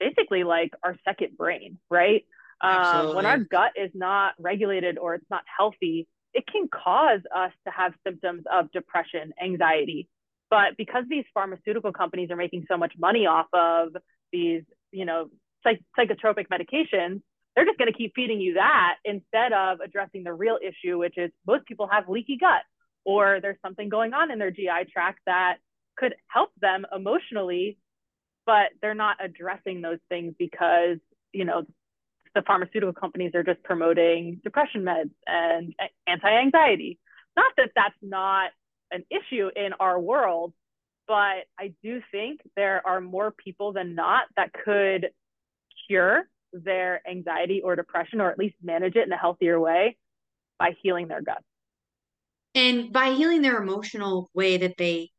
basically 0.00 0.44
like 0.44 0.72
our 0.82 0.96
second 1.04 1.36
brain, 1.36 1.78
right? 1.90 2.24
Um, 2.60 3.14
when 3.14 3.26
our 3.26 3.38
gut 3.38 3.72
is 3.76 3.90
not 3.94 4.34
regulated 4.38 4.96
or 4.98 5.14
it's 5.14 5.30
not 5.30 5.42
healthy, 5.58 6.08
it 6.32 6.44
can 6.46 6.68
cause 6.68 7.20
us 7.34 7.52
to 7.66 7.70
have 7.70 7.92
symptoms 8.06 8.44
of 8.50 8.72
depression, 8.72 9.32
anxiety, 9.42 10.08
but 10.50 10.76
because 10.76 11.04
these 11.08 11.24
pharmaceutical 11.34 11.92
companies 11.92 12.30
are 12.30 12.36
making 12.36 12.64
so 12.68 12.76
much 12.76 12.92
money 12.98 13.26
off 13.26 13.46
of 13.52 13.88
these, 14.32 14.62
you 14.94 15.04
know, 15.04 15.28
psych- 15.62 15.82
psychotropic 15.98 16.46
medications, 16.48 17.20
they're 17.54 17.64
just 17.64 17.78
going 17.78 17.92
to 17.92 17.96
keep 17.96 18.12
feeding 18.14 18.40
you 18.40 18.54
that 18.54 18.96
instead 19.04 19.52
of 19.52 19.80
addressing 19.80 20.24
the 20.24 20.32
real 20.32 20.58
issue, 20.62 20.98
which 20.98 21.16
is 21.16 21.30
most 21.46 21.66
people 21.66 21.88
have 21.90 22.08
leaky 22.08 22.36
gut 22.36 22.62
or 23.04 23.38
there's 23.40 23.58
something 23.62 23.88
going 23.88 24.14
on 24.14 24.30
in 24.30 24.38
their 24.38 24.50
GI 24.50 24.90
tract 24.92 25.20
that 25.26 25.56
could 25.96 26.14
help 26.28 26.50
them 26.60 26.84
emotionally, 26.94 27.78
but 28.46 28.70
they're 28.80 28.94
not 28.94 29.16
addressing 29.22 29.82
those 29.82 29.98
things 30.08 30.34
because, 30.38 30.98
you 31.32 31.44
know, 31.44 31.64
the 32.34 32.42
pharmaceutical 32.42 32.92
companies 32.92 33.32
are 33.34 33.44
just 33.44 33.62
promoting 33.62 34.40
depression 34.42 34.82
meds 34.82 35.10
and 35.26 35.74
anti-anxiety. 36.06 36.98
Not 37.36 37.52
that 37.56 37.70
that's 37.76 37.94
not 38.02 38.50
an 38.90 39.04
issue 39.10 39.50
in 39.54 39.72
our 39.78 40.00
world, 40.00 40.52
but 41.06 41.44
I 41.58 41.72
do 41.82 42.00
think 42.10 42.40
there 42.56 42.86
are 42.86 43.00
more 43.00 43.30
people 43.30 43.72
than 43.72 43.94
not 43.94 44.24
that 44.36 44.52
could 44.52 45.10
cure 45.86 46.28
their 46.52 47.02
anxiety 47.08 47.60
or 47.62 47.76
depression, 47.76 48.20
or 48.20 48.30
at 48.30 48.38
least 48.38 48.54
manage 48.62 48.96
it 48.96 49.06
in 49.06 49.12
a 49.12 49.16
healthier 49.16 49.58
way 49.58 49.96
by 50.58 50.74
healing 50.82 51.08
their 51.08 51.22
gut. 51.22 51.42
And 52.54 52.92
by 52.92 53.10
healing 53.10 53.42
their 53.42 53.60
emotional 53.60 54.30
way 54.34 54.56
that 54.58 54.76
they 54.78 55.10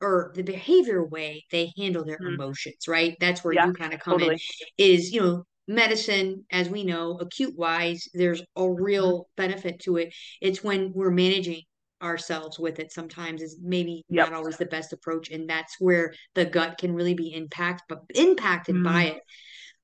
or 0.00 0.32
the 0.34 0.42
behavior 0.42 1.04
way 1.04 1.44
they 1.50 1.72
handle 1.76 2.04
their 2.04 2.18
mm. 2.18 2.34
emotions, 2.34 2.86
right? 2.86 3.16
That's 3.20 3.42
where 3.42 3.54
yeah, 3.54 3.66
you 3.66 3.72
kind 3.72 3.94
of 3.94 4.00
come 4.00 4.18
totally. 4.18 4.40
in. 4.78 4.94
Is, 4.94 5.12
you 5.12 5.20
know, 5.20 5.44
medicine, 5.66 6.44
as 6.50 6.68
we 6.68 6.84
know, 6.84 7.18
acute 7.18 7.56
wise, 7.56 8.08
there's 8.14 8.40
a 8.40 8.44
mm-hmm. 8.60 8.82
real 8.82 9.12
mm-hmm. 9.12 9.42
benefit 9.42 9.80
to 9.80 9.96
it. 9.96 10.14
It's 10.40 10.62
when 10.62 10.92
we're 10.94 11.10
managing 11.10 11.62
ourselves 12.04 12.58
with 12.58 12.78
it 12.78 12.92
sometimes 12.92 13.42
is 13.42 13.58
maybe 13.62 14.04
yep. 14.08 14.30
not 14.30 14.36
always 14.36 14.56
the 14.56 14.66
best 14.66 14.92
approach 14.92 15.30
and 15.30 15.48
that's 15.48 15.76
where 15.80 16.12
the 16.34 16.44
gut 16.44 16.78
can 16.78 16.94
really 16.94 17.14
be 17.14 17.34
impact 17.34 17.82
but 17.88 18.02
impacted 18.14 18.76
mm. 18.76 18.84
by 18.84 19.02
it 19.04 19.22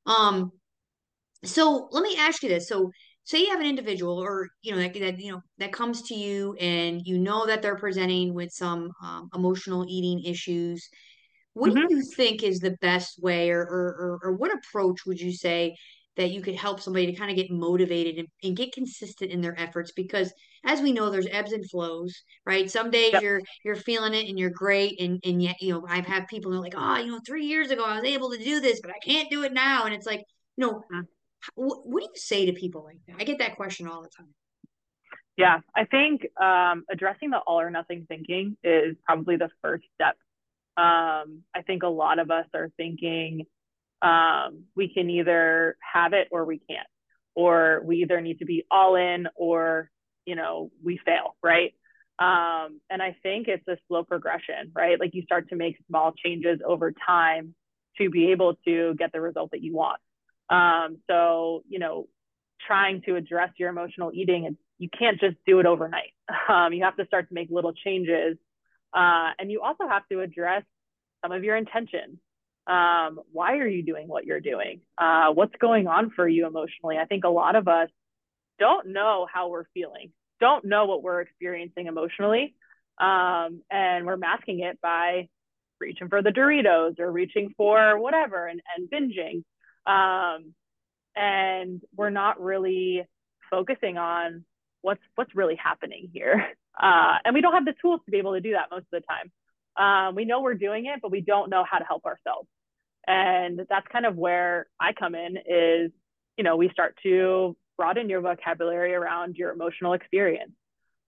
um 0.07 0.53
so 1.45 1.89
let 1.91 2.03
me 2.03 2.17
ask 2.19 2.43
you 2.43 2.49
this 2.49 2.69
so 2.69 2.91
say 3.25 3.41
you 3.41 3.51
have 3.51 3.61
an 3.61 3.67
individual 3.67 4.19
or 4.19 4.49
you 4.63 4.73
know 4.73 4.79
that, 4.79 4.95
that 4.95 5.19
you 5.19 5.33
know 5.33 5.41
that 5.59 5.73
comes 5.73 6.03
to 6.03 6.15
you 6.15 6.55
and 6.61 7.03
you 7.05 7.19
know 7.19 7.47
that 7.47 7.63
they're 7.63 7.77
presenting 7.77 8.35
with 8.35 8.53
some 8.53 8.91
um, 9.03 9.29
emotional 9.35 9.87
eating 9.89 10.23
issues 10.25 10.89
what 11.55 11.73
mm-hmm. 11.73 11.87
do 11.89 11.97
you 11.97 12.03
think 12.03 12.43
is 12.43 12.61
the 12.61 12.77
best 12.81 13.21
way 13.21 13.51
or, 13.51 13.61
or, 13.61 13.67
or, 13.69 14.21
or 14.23 14.33
what 14.33 14.53
approach 14.53 15.05
would 15.07 15.21
you 15.21 15.33
say 15.33 15.75
that 16.17 16.31
you 16.31 16.43
could 16.43 16.57
help 16.57 16.81
somebody 16.81 17.07
to 17.07 17.13
kind 17.13 17.31
of 17.31 17.37
get 17.37 17.51
motivated 17.51 18.19
and, 18.19 18.29
and, 18.43 18.57
get 18.57 18.73
consistent 18.73 19.31
in 19.31 19.41
their 19.41 19.59
efforts 19.59 19.93
because 19.93 20.33
as 20.65 20.81
we 20.81 20.93
know 20.93 21.09
there's 21.09 21.29
ebbs 21.31 21.53
and 21.53 21.69
flows 21.71 22.23
right? 22.45 22.71
Some 22.71 22.91
days 22.91 23.13
yep. 23.13 23.23
you're 23.23 23.41
you're 23.65 23.77
feeling 23.77 24.15
it 24.15 24.29
and 24.29 24.39
you're 24.39 24.51
great 24.51 25.01
and 25.01 25.21
and 25.25 25.43
yet 25.43 25.57
you 25.61 25.73
know 25.73 25.87
i've 25.89 26.07
had 26.07 26.27
people 26.29 26.51
who 26.51 26.59
are 26.59 26.63
like 26.63 26.75
oh 26.77 26.97
you 26.99 27.13
know 27.13 27.21
three 27.27 27.47
years 27.47 27.71
ago 27.71 27.85
i 27.85 27.95
was 27.95 28.05
able 28.05 28.31
to 28.31 28.39
do 28.39 28.61
this 28.61 28.81
but 28.81 28.91
i 28.91 28.99
can't 29.05 29.31
do 29.31 29.45
it 29.45 29.53
now. 29.53 29.85
And 29.85 29.95
it's 29.95 30.07
like 30.07 30.25
you 30.57 30.67
know 30.67 30.73
mm-hmm. 30.75 31.01
what, 31.55 31.87
what 31.87 32.01
do 32.01 32.09
you 32.13 32.21
say 32.21 32.47
to 32.47 32.53
people 32.53 32.85
like 32.85 32.99
that? 33.07 33.17
I 33.19 33.25
get 33.25 33.39
that 33.39 33.57
question 33.57 33.87
all 33.87 34.03
the 34.03 34.11
time. 34.17 34.35
Yeah 35.37 35.61
i 35.75 35.85
think 35.85 36.27
um, 36.41 36.85
addressing 36.91 37.31
the 37.31 37.39
all 37.39 37.61
or 37.61 37.71
nothing 37.71 38.07
thinking 38.09 38.57
is 38.65 38.97
probably 39.05 39.37
the 39.37 39.51
first 39.63 39.85
step. 39.95 40.17
Um, 40.77 41.43
i 41.55 41.63
think 41.67 41.83
a 41.83 41.89
lot 41.89 42.19
of 42.19 42.31
us 42.31 42.47
are 42.55 42.71
thinking 42.77 43.47
um, 44.03 44.65
we 44.75 44.93
can 44.93 45.11
either 45.11 45.77
have 45.81 46.13
it 46.13 46.29
or 46.31 46.45
we 46.45 46.59
can't, 46.59 46.87
or 47.35 47.83
we 47.85 47.99
either 47.99 48.21
need 48.21 48.39
to 48.39 48.45
be 48.45 48.65
all 48.71 48.97
in 48.97 49.29
or, 49.35 49.91
you 50.25 50.37
know, 50.37 50.71
we 50.83 50.99
fail, 51.05 51.37
right? 51.43 51.75
Um, 52.19 52.81
and 52.91 53.03
I 53.03 53.17
think 53.23 53.49
it's 53.49 53.67
a 53.69 53.79
slow 53.89 54.05
progression, 54.05 54.73
right? 54.75 55.01
Like 55.01 55.15
you 55.15 55.23
start 55.23 55.49
to 55.51 55.57
make 55.57 55.77
small 55.89 56.13
changes 56.13 56.61
over 56.65 56.93
time 57.07 57.55
to 57.99 58.11
be 58.11 58.31
able 58.33 58.57
to 58.67 58.95
get 58.95 59.13
the 59.13 59.21
result 59.21 59.53
that 59.53 59.63
you 59.63 59.75
want. 59.75 60.01
Um, 60.51 60.99
so, 61.09 61.63
you 61.69 61.79
know, 61.79 62.09
trying 62.67 63.03
to 63.07 63.17
address 63.17 63.51
your 63.57 63.71
emotional 63.71 64.11
eating, 64.13 64.57
you 64.79 64.89
can't 64.97 65.19
just 65.19 65.37
do 65.47 65.61
it 65.61 65.67
overnight. 65.67 66.13
Um, 66.49 66.73
you 66.73 66.83
have 66.83 66.97
to 66.97 67.07
start 67.07 67.29
to 67.29 67.35
make 67.35 67.49
little 67.51 67.73
changes. 67.73 68.37
Uh, 68.93 69.31
and 69.39 69.53
you 69.53 69.61
also 69.63 69.87
have 69.89 70.03
to 70.11 70.21
address 70.21 70.65
some 71.23 71.31
of 71.31 71.45
your 71.45 71.57
intentions 71.57 72.19
um, 72.71 73.21
why 73.33 73.59
are 73.59 73.67
you 73.67 73.83
doing 73.83 74.07
what 74.09 74.25
you're 74.25 74.41
doing? 74.41 74.81
Uh, 74.97 75.33
what's 75.33 75.55
going 75.61 75.87
on 75.87 76.11
for 76.11 76.29
you 76.29 76.47
emotionally? 76.47 76.97
I 76.99 77.05
think 77.05 77.25
a 77.25 77.29
lot 77.29 77.57
of 77.57 77.69
us 77.69 77.89
don't 78.59 78.89
know 78.89 79.27
how 79.33 79.49
we're 79.49 79.65
feeling 79.75 80.13
don't 80.41 80.65
know 80.65 80.87
what 80.87 81.03
we're 81.03 81.21
experiencing 81.21 81.87
emotionally 81.87 82.55
um, 82.99 83.63
and 83.71 84.07
we're 84.07 84.17
masking 84.17 84.61
it 84.61 84.81
by 84.83 85.29
reaching 85.79 86.09
for 86.09 86.23
the 86.23 86.31
doritos 86.31 86.99
or 86.99 87.11
reaching 87.11 87.55
for 87.57 87.99
whatever 87.99 88.47
and, 88.47 88.61
and 88.77 88.91
binging. 88.91 89.43
Um, 89.87 90.55
and 91.17 91.81
we're 91.97 92.11
not 92.11 92.41
really 92.41 93.05
focusing 93.51 93.97
on 93.97 94.45
what's 94.83 95.01
what's 95.15 95.35
really 95.35 95.57
happening 95.57 96.11
here. 96.13 96.47
Uh, 96.81 97.19
and 97.25 97.35
we 97.35 97.43
don't 97.43 97.53
have 97.53 97.67
the 97.67 97.75
tools 97.83 98.01
to 98.07 98.13
be 98.13 98.17
able 98.19 98.33
to 98.33 98.41
do 98.41 98.53
that 98.53 98.71
most 98.71 98.87
of 98.91 98.93
the 98.93 99.01
time. 99.01 99.31
Um, 99.77 100.15
we 100.15 100.25
know 100.25 100.41
we're 100.41 100.55
doing 100.55 100.87
it 100.87 101.01
but 101.03 101.11
we 101.11 101.21
don't 101.21 101.51
know 101.51 101.63
how 101.69 101.79
to 101.79 101.85
help 101.85 102.07
ourselves 102.07 102.49
and 103.11 103.67
that's 103.69 103.87
kind 103.91 104.07
of 104.07 104.17
where 104.17 104.67
I 104.79 104.93
come 104.93 105.17
in 105.17 105.37
is, 105.37 105.91
you 106.37 106.45
know, 106.45 106.57
we 106.57 106.71
start 106.71 106.97
to 107.03 107.57
broaden 107.77 108.09
your 108.09 108.21
vocabulary 108.21 108.95
around 108.95 109.35
your 109.35 109.51
emotional 109.51 109.95
experience. 109.95 110.53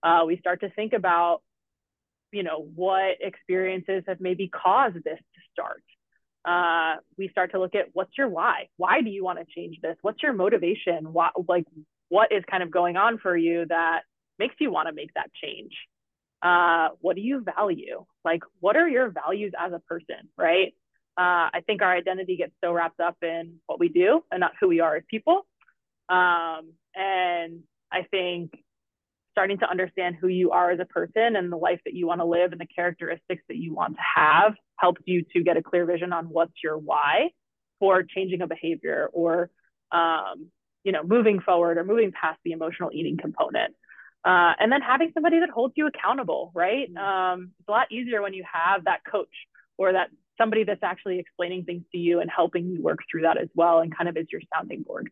Uh, 0.03 0.23
we 0.27 0.37
start 0.37 0.59
to 0.59 0.69
think 0.71 0.91
about, 0.91 1.41
you 2.33 2.43
know, 2.43 2.67
what 2.75 3.19
experiences 3.21 4.03
have 4.05 4.19
maybe 4.19 4.49
caused 4.49 4.95
this 4.95 5.17
to 5.17 5.41
start. 5.53 5.83
Uh, 6.43 6.99
we 7.17 7.29
start 7.29 7.51
to 7.51 7.59
look 7.59 7.73
at 7.73 7.85
what's 7.93 8.17
your 8.17 8.27
why? 8.27 8.67
Why 8.75 8.99
do 9.01 9.09
you 9.09 9.23
want 9.23 9.39
to 9.39 9.45
change 9.45 9.77
this? 9.81 9.95
What's 10.01 10.21
your 10.21 10.33
motivation? 10.33 11.13
What, 11.13 11.31
like, 11.47 11.65
what 12.09 12.33
is 12.33 12.43
kind 12.51 12.63
of 12.63 12.69
going 12.69 12.97
on 12.97 13.17
for 13.17 13.37
you 13.37 13.65
that 13.69 14.01
makes 14.39 14.55
you 14.59 14.71
want 14.71 14.89
to 14.89 14.93
make 14.93 15.13
that 15.13 15.31
change? 15.41 15.71
Uh, 16.41 16.89
what 16.99 17.15
do 17.15 17.21
you 17.21 17.45
value? 17.57 18.03
Like, 18.25 18.41
what 18.59 18.75
are 18.75 18.89
your 18.89 19.09
values 19.09 19.53
as 19.57 19.71
a 19.71 19.79
person, 19.79 20.27
right? 20.37 20.73
Uh, 21.17 21.53
I 21.53 21.61
think 21.65 21.81
our 21.81 21.93
identity 21.93 22.37
gets 22.37 22.53
so 22.63 22.71
wrapped 22.71 22.99
up 22.99 23.17
in 23.21 23.59
what 23.67 23.79
we 23.79 23.89
do 23.89 24.23
and 24.31 24.39
not 24.39 24.53
who 24.59 24.67
we 24.67 24.79
are 24.79 24.95
as 24.95 25.03
people. 25.07 25.45
Um, 26.09 26.73
and 26.95 27.61
I 27.91 28.03
think 28.09 28.51
starting 29.33 29.57
to 29.59 29.69
understand 29.69 30.15
who 30.19 30.27
you 30.27 30.51
are 30.51 30.71
as 30.71 30.79
a 30.79 30.85
person 30.85 31.35
and 31.35 31.51
the 31.51 31.57
life 31.57 31.79
that 31.85 31.93
you 31.93 32.07
want 32.07 32.21
to 32.21 32.25
live 32.25 32.51
and 32.51 32.61
the 32.61 32.67
characteristics 32.67 33.43
that 33.47 33.57
you 33.57 33.73
want 33.73 33.95
to 33.95 34.01
have 34.15 34.53
helps 34.77 35.01
you 35.05 35.23
to 35.33 35.43
get 35.43 35.57
a 35.57 35.63
clear 35.63 35.85
vision 35.85 36.13
on 36.13 36.25
what's 36.25 36.53
your 36.63 36.77
why 36.77 37.29
for 37.79 38.03
changing 38.03 38.41
a 38.41 38.47
behavior 38.47 39.09
or 39.11 39.49
um, 39.91 40.47
you 40.83 40.91
know 40.91 41.03
moving 41.03 41.39
forward 41.39 41.77
or 41.77 41.83
moving 41.83 42.11
past 42.11 42.39
the 42.45 42.51
emotional 42.51 42.89
eating 42.93 43.17
component 43.17 43.73
uh, 44.23 44.53
and 44.59 44.71
then 44.71 44.81
having 44.81 45.11
somebody 45.13 45.39
that 45.39 45.49
holds 45.49 45.73
you 45.75 45.87
accountable 45.87 46.51
right 46.53 46.93
mm-hmm. 46.93 47.03
um, 47.03 47.51
it's 47.59 47.67
a 47.67 47.71
lot 47.71 47.91
easier 47.91 48.21
when 48.21 48.33
you 48.33 48.43
have 48.51 48.85
that 48.85 48.99
coach 49.09 49.33
or 49.77 49.93
that 49.93 50.09
somebody 50.37 50.63
that's 50.63 50.83
actually 50.83 51.19
explaining 51.19 51.63
things 51.63 51.83
to 51.91 51.97
you 51.97 52.19
and 52.19 52.29
helping 52.29 52.67
you 52.67 52.81
work 52.81 52.99
through 53.09 53.21
that 53.21 53.37
as 53.37 53.49
well 53.55 53.79
and 53.79 53.95
kind 53.95 54.09
of 54.09 54.17
is 54.17 54.27
your 54.31 54.41
sounding 54.53 54.83
board. 54.83 55.09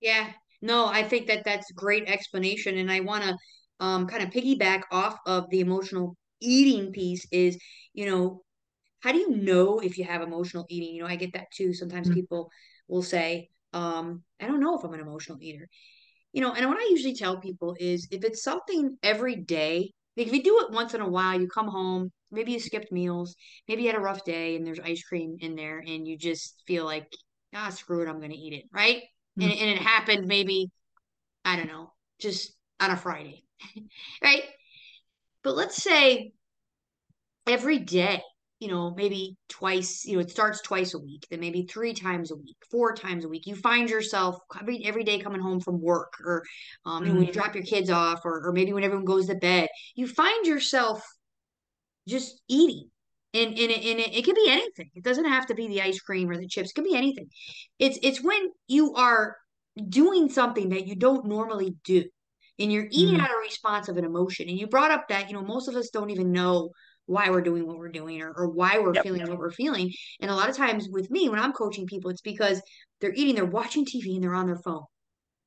Yeah. 0.00 0.28
No 0.62 0.86
i 0.86 1.02
think 1.02 1.26
that 1.26 1.44
that's 1.44 1.70
great 1.72 2.08
explanation. 2.08 2.78
And 2.78 2.90
i 2.90 3.00
want 3.00 3.24
to 3.24 3.36
um, 3.80 4.06
kind 4.06 4.22
of 4.22 4.30
piggyback 4.30 4.82
off 4.92 5.18
of 5.26 5.50
the 5.50 5.60
emotional 5.60 6.16
eating 6.40 6.92
piece 6.92 7.26
is 7.32 7.58
you 7.92 8.06
know 8.06 8.42
how 9.00 9.12
do 9.12 9.18
you 9.18 9.36
know 9.36 9.80
if 9.80 9.98
you 9.98 10.04
have 10.04 10.22
emotional 10.22 10.64
eating? 10.68 10.94
You 10.94 11.02
know 11.02 11.08
i 11.08 11.16
get 11.16 11.32
that 11.34 11.50
too. 11.52 11.74
Sometimes 11.74 12.08
mm-hmm. 12.08 12.20
people 12.20 12.50
will 12.88 13.02
say 13.02 13.48
um, 13.72 14.22
i 14.40 14.46
don't 14.46 14.60
know 14.60 14.78
if 14.78 14.84
i'm 14.84 14.94
an 14.94 15.00
emotional 15.00 15.38
eater. 15.40 15.68
You 16.32 16.40
know 16.40 16.52
and 16.52 16.68
what 16.68 16.78
i 16.78 16.88
usually 16.90 17.14
tell 17.14 17.40
people 17.40 17.76
is 17.78 18.08
if 18.10 18.24
it's 18.24 18.42
something 18.42 18.96
every 19.02 19.36
day 19.36 19.92
like 20.16 20.28
if 20.28 20.32
you 20.32 20.42
do 20.42 20.60
it 20.60 20.72
once 20.72 20.94
in 20.94 21.00
a 21.00 21.08
while 21.08 21.40
you 21.40 21.48
come 21.48 21.68
home 21.68 22.12
maybe 22.34 22.52
you 22.52 22.60
skipped 22.60 22.92
meals, 22.92 23.36
maybe 23.68 23.82
you 23.82 23.88
had 23.88 23.96
a 23.96 24.02
rough 24.02 24.24
day 24.24 24.56
and 24.56 24.66
there's 24.66 24.80
ice 24.80 25.02
cream 25.02 25.36
in 25.40 25.54
there 25.56 25.78
and 25.78 26.06
you 26.06 26.18
just 26.18 26.62
feel 26.66 26.84
like, 26.84 27.06
ah, 27.54 27.70
screw 27.70 28.02
it, 28.02 28.08
I'm 28.08 28.18
going 28.18 28.32
to 28.32 28.36
eat 28.36 28.52
it, 28.52 28.64
right? 28.72 29.02
Mm-hmm. 29.38 29.42
And, 29.42 29.52
and 29.52 29.70
it 29.70 29.78
happened 29.78 30.26
maybe, 30.26 30.70
I 31.44 31.56
don't 31.56 31.68
know, 31.68 31.92
just 32.20 32.52
on 32.80 32.90
a 32.90 32.96
Friday, 32.96 33.44
right? 34.22 34.42
But 35.42 35.56
let's 35.56 35.82
say 35.82 36.32
every 37.46 37.78
day, 37.78 38.22
you 38.60 38.68
know, 38.68 38.94
maybe 38.94 39.36
twice, 39.48 40.04
you 40.06 40.14
know, 40.14 40.20
it 40.20 40.30
starts 40.30 40.62
twice 40.62 40.94
a 40.94 40.98
week, 40.98 41.26
then 41.28 41.40
maybe 41.40 41.66
three 41.66 41.92
times 41.92 42.30
a 42.30 42.36
week, 42.36 42.56
four 42.70 42.94
times 42.94 43.24
a 43.24 43.28
week. 43.28 43.46
You 43.46 43.54
find 43.56 43.90
yourself 43.90 44.38
every, 44.58 44.84
every 44.86 45.04
day 45.04 45.18
coming 45.18 45.40
home 45.40 45.60
from 45.60 45.82
work 45.82 46.14
or 46.24 46.44
um, 46.86 47.02
mm-hmm. 47.02 47.12
when 47.12 47.22
you 47.22 47.28
mm-hmm. 47.28 47.38
drop 47.38 47.54
your 47.54 47.64
kids 47.64 47.90
off 47.90 48.24
or, 48.24 48.46
or 48.46 48.52
maybe 48.52 48.72
when 48.72 48.84
everyone 48.84 49.04
goes 49.04 49.26
to 49.26 49.34
bed, 49.34 49.68
you 49.94 50.06
find 50.06 50.46
yourself 50.46 51.02
just 52.08 52.40
eating. 52.48 52.90
And, 53.32 53.50
and, 53.50 53.58
it, 53.58 53.84
and 53.84 54.00
it, 54.00 54.14
it 54.14 54.24
could 54.24 54.36
be 54.36 54.48
anything. 54.48 54.90
It 54.94 55.02
doesn't 55.02 55.24
have 55.24 55.46
to 55.46 55.54
be 55.54 55.66
the 55.66 55.82
ice 55.82 56.00
cream 56.00 56.30
or 56.30 56.36
the 56.36 56.46
chips. 56.46 56.70
It 56.70 56.74
could 56.74 56.84
be 56.84 56.96
anything. 56.96 57.28
It's 57.80 57.98
it's 58.02 58.22
when 58.22 58.50
you 58.68 58.94
are 58.94 59.36
doing 59.88 60.28
something 60.28 60.68
that 60.68 60.86
you 60.86 60.94
don't 60.94 61.26
normally 61.26 61.74
do 61.84 62.04
and 62.58 62.72
you're 62.72 62.86
eating 62.90 63.18
mm. 63.18 63.22
out 63.22 63.30
of 63.30 63.36
response 63.42 63.88
of 63.88 63.96
an 63.96 64.04
emotion. 64.04 64.48
And 64.48 64.56
you 64.56 64.68
brought 64.68 64.92
up 64.92 65.08
that, 65.08 65.28
you 65.28 65.34
know, 65.34 65.42
most 65.42 65.68
of 65.68 65.74
us 65.74 65.90
don't 65.90 66.10
even 66.10 66.30
know 66.30 66.70
why 67.06 67.28
we're 67.30 67.42
doing 67.42 67.66
what 67.66 67.76
we're 67.76 67.90
doing 67.90 68.22
or, 68.22 68.32
or 68.32 68.48
why 68.48 68.78
we're 68.78 68.94
yep. 68.94 69.02
feeling 69.02 69.26
what 69.26 69.38
we're 69.38 69.50
feeling. 69.50 69.92
And 70.20 70.30
a 70.30 70.34
lot 70.34 70.48
of 70.48 70.56
times 70.56 70.88
with 70.90 71.10
me, 71.10 71.28
when 71.28 71.40
I'm 71.40 71.52
coaching 71.52 71.86
people, 71.86 72.10
it's 72.10 72.22
because 72.22 72.62
they're 73.00 73.12
eating, 73.14 73.34
they're 73.34 73.44
watching 73.44 73.84
TV 73.84 74.14
and 74.14 74.22
they're 74.22 74.34
on 74.34 74.46
their 74.46 74.60
phone. 74.64 74.84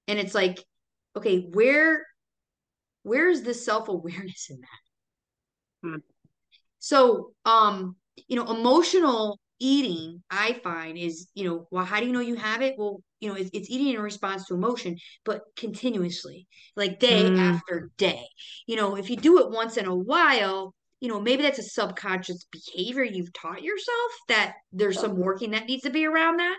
And 0.07 0.19
it's 0.19 0.35
like, 0.35 0.63
okay, 1.15 1.47
where 1.51 2.05
where's 3.03 3.41
the 3.41 3.53
self-awareness 3.53 4.49
in 4.49 4.59
that? 4.59 5.87
Hmm. 5.89 5.95
So, 6.87 7.33
um, 7.43 7.97
you 8.29 8.37
know, 8.37 8.49
emotional 8.49 9.41
eating, 9.59 10.23
I 10.31 10.53
find 10.63 10.97
is, 10.97 11.27
you 11.33 11.43
know, 11.43 11.67
well, 11.69 11.83
how 11.83 11.99
do 11.99 12.05
you 12.05 12.13
know 12.13 12.21
you 12.21 12.35
have 12.35 12.61
it? 12.61 12.75
Well, 12.77 13.01
you 13.19 13.27
know, 13.27 13.35
it's, 13.35 13.49
it's 13.51 13.69
eating 13.69 13.93
in 13.93 13.99
response 13.99 14.45
to 14.45 14.53
emotion, 14.53 14.95
but 15.25 15.41
continuously, 15.57 16.47
like 16.77 16.97
day 16.97 17.23
mm. 17.23 17.39
after 17.39 17.89
day. 17.97 18.23
You 18.67 18.77
know, 18.77 18.95
if 18.95 19.09
you 19.09 19.17
do 19.17 19.39
it 19.39 19.51
once 19.51 19.75
in 19.75 19.85
a 19.85 19.93
while, 19.93 20.73
you 21.01 21.09
know, 21.09 21.19
maybe 21.19 21.43
that's 21.43 21.59
a 21.59 21.63
subconscious 21.63 22.45
behavior 22.53 23.03
you've 23.03 23.33
taught 23.33 23.61
yourself 23.61 24.11
that 24.29 24.53
there's 24.71 25.01
some 25.01 25.17
working 25.17 25.51
that 25.51 25.65
needs 25.65 25.83
to 25.83 25.89
be 25.89 26.05
around 26.05 26.37
that. 26.37 26.57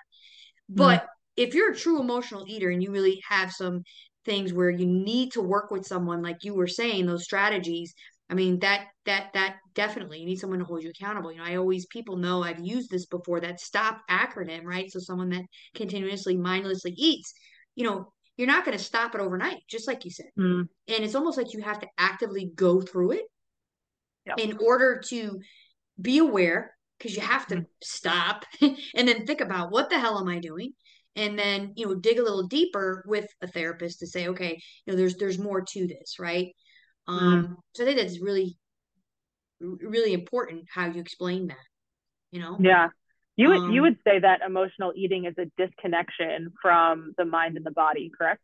Mm. 0.70 0.76
But 0.76 1.02
mm. 1.04 1.06
if 1.38 1.54
you're 1.54 1.72
a 1.72 1.76
true 1.76 2.02
emotional 2.02 2.44
eater 2.46 2.68
and 2.68 2.82
you 2.82 2.90
really 2.90 3.22
have 3.26 3.50
some 3.50 3.82
things 4.26 4.52
where 4.52 4.68
you 4.68 4.84
need 4.84 5.32
to 5.32 5.40
work 5.40 5.70
with 5.70 5.86
someone, 5.86 6.20
like 6.20 6.44
you 6.44 6.52
were 6.52 6.66
saying, 6.66 7.06
those 7.06 7.24
strategies, 7.24 7.94
I 8.30 8.34
mean 8.34 8.58
that 8.60 8.88
that 9.06 9.32
that 9.32 9.56
definitely 9.74 10.18
you 10.18 10.26
need 10.26 10.38
someone 10.38 10.58
to 10.58 10.64
hold 10.64 10.82
you 10.82 10.90
accountable. 10.90 11.32
You 11.32 11.38
know, 11.38 11.44
I 11.44 11.56
always 11.56 11.86
people 11.86 12.16
know 12.16 12.42
I've 12.42 12.64
used 12.64 12.90
this 12.90 13.06
before 13.06 13.40
that 13.40 13.60
stop 13.60 14.00
acronym, 14.10 14.64
right? 14.64 14.90
So 14.90 14.98
someone 14.98 15.30
that 15.30 15.44
continuously 15.74 16.36
mindlessly 16.36 16.92
eats, 16.96 17.32
you 17.74 17.84
know, 17.84 18.12
you're 18.36 18.46
not 18.46 18.64
going 18.64 18.76
to 18.76 18.82
stop 18.84 19.14
it 19.14 19.20
overnight, 19.20 19.62
just 19.68 19.88
like 19.88 20.04
you 20.04 20.10
said. 20.10 20.26
Mm. 20.38 20.68
And 20.88 21.04
it's 21.04 21.14
almost 21.14 21.38
like 21.38 21.54
you 21.54 21.62
have 21.62 21.80
to 21.80 21.88
actively 21.96 22.50
go 22.54 22.80
through 22.80 23.12
it 23.12 23.24
yep. 24.26 24.38
in 24.38 24.58
order 24.58 25.00
to 25.08 25.40
be 26.00 26.18
aware 26.18 26.74
because 26.98 27.16
you 27.16 27.22
have 27.22 27.46
to 27.46 27.56
mm. 27.56 27.66
stop 27.82 28.44
and 28.60 29.08
then 29.08 29.26
think 29.26 29.40
about 29.40 29.72
what 29.72 29.88
the 29.88 29.98
hell 29.98 30.18
am 30.18 30.28
I 30.28 30.38
doing? 30.38 30.72
and 31.16 31.38
then 31.38 31.72
you 31.74 31.86
know 31.86 31.94
dig 31.94 32.18
a 32.18 32.22
little 32.22 32.46
deeper 32.46 33.04
with 33.06 33.26
a 33.42 33.46
therapist 33.46 33.98
to 33.98 34.06
say 34.06 34.28
okay 34.28 34.60
you 34.84 34.92
know 34.92 34.96
there's 34.96 35.16
there's 35.16 35.38
more 35.38 35.60
to 35.60 35.86
this 35.86 36.18
right 36.18 36.54
um 37.08 37.44
mm. 37.44 37.56
so 37.74 37.82
i 37.82 37.86
think 37.86 37.98
that's 37.98 38.20
really 38.20 38.56
really 39.60 40.12
important 40.12 40.64
how 40.72 40.86
you 40.86 41.00
explain 41.00 41.48
that 41.48 41.56
you 42.30 42.40
know? 42.40 42.56
Yeah. 42.60 42.88
You 43.36 43.48
would 43.48 43.58
um, 43.58 43.70
you 43.70 43.82
would 43.82 43.96
say 44.04 44.18
that 44.18 44.40
emotional 44.44 44.92
eating 44.96 45.24
is 45.24 45.34
a 45.38 45.46
disconnection 45.56 46.52
from 46.60 47.14
the 47.16 47.24
mind 47.24 47.56
and 47.56 47.64
the 47.64 47.70
body 47.70 48.10
correct? 48.16 48.40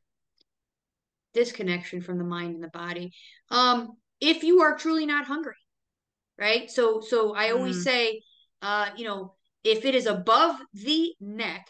Disconnection 1.33 2.01
from 2.01 2.19
the 2.19 2.25
mind 2.25 2.55
and 2.55 2.63
the 2.63 2.69
body. 2.69 3.13
Um 3.51 3.97
if 4.21 4.45
you 4.45 4.63
are 4.63 4.79
truly 4.79 5.07
not 5.07 5.27
hungry 5.27 5.57
right? 6.39 6.71
So 6.71 7.01
so 7.01 7.35
i 7.35 7.51
always 7.51 7.79
mm. 7.79 7.83
say 7.83 8.23
uh 8.63 8.91
you 8.97 9.05
know 9.05 9.35
if 9.65 9.85
it 9.85 9.95
is 9.95 10.07
above 10.07 10.57
the 10.73 11.13
neck 11.21 11.67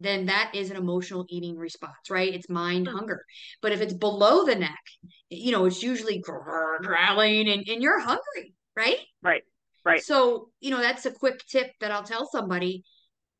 then 0.00 0.26
that 0.26 0.52
is 0.54 0.70
an 0.70 0.76
emotional 0.76 1.26
eating 1.28 1.56
response, 1.56 2.10
right? 2.10 2.34
It's 2.34 2.48
mind 2.48 2.86
mm-hmm. 2.86 2.96
hunger. 2.96 3.24
But 3.62 3.72
if 3.72 3.80
it's 3.80 3.94
below 3.94 4.44
the 4.44 4.54
neck, 4.54 4.82
you 5.30 5.52
know, 5.52 5.64
it's 5.64 5.82
usually 5.82 6.18
growling 6.20 7.48
and, 7.48 7.64
and 7.68 7.82
you're 7.82 8.00
hungry, 8.00 8.54
right? 8.76 8.98
Right. 9.22 9.42
Right. 9.84 10.02
So, 10.02 10.48
you 10.60 10.70
know, 10.70 10.80
that's 10.80 11.06
a 11.06 11.12
quick 11.12 11.46
tip 11.46 11.70
that 11.80 11.92
I'll 11.92 12.02
tell 12.02 12.28
somebody. 12.28 12.82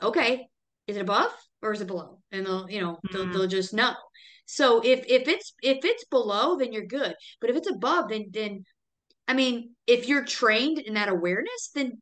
Okay, 0.00 0.46
is 0.86 0.96
it 0.96 1.00
above 1.00 1.32
or 1.60 1.72
is 1.72 1.80
it 1.80 1.88
below? 1.88 2.20
And 2.30 2.46
they'll, 2.46 2.70
you 2.70 2.80
know, 2.80 2.98
they'll, 3.12 3.32
they'll 3.32 3.48
just 3.48 3.74
know. 3.74 3.94
So 4.46 4.80
if 4.84 5.04
if 5.08 5.26
it's 5.26 5.54
if 5.60 5.84
it's 5.84 6.04
below, 6.04 6.56
then 6.56 6.72
you're 6.72 6.86
good. 6.86 7.14
But 7.40 7.50
if 7.50 7.56
it's 7.56 7.68
above, 7.68 8.10
then 8.10 8.26
then 8.30 8.64
I 9.26 9.34
mean, 9.34 9.74
if 9.86 10.06
you're 10.06 10.24
trained 10.24 10.78
in 10.78 10.94
that 10.94 11.08
awareness, 11.08 11.70
then 11.74 12.00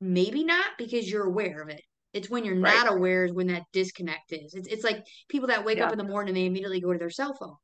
maybe 0.00 0.44
not 0.44 0.66
because 0.78 1.10
you're 1.10 1.26
aware 1.26 1.60
of 1.60 1.68
it. 1.68 1.82
It's 2.12 2.28
when 2.28 2.44
you're 2.44 2.60
right. 2.60 2.74
not 2.74 2.92
aware 2.92 3.24
is 3.24 3.32
when 3.32 3.46
that 3.48 3.64
disconnect 3.72 4.32
is. 4.32 4.54
It's 4.54 4.68
it's 4.68 4.84
like 4.84 5.06
people 5.28 5.48
that 5.48 5.64
wake 5.64 5.78
yeah. 5.78 5.86
up 5.86 5.92
in 5.92 5.98
the 5.98 6.04
morning 6.04 6.30
and 6.30 6.36
they 6.36 6.46
immediately 6.46 6.80
go 6.80 6.92
to 6.92 6.98
their 6.98 7.10
cell 7.10 7.34
phone. 7.34 7.56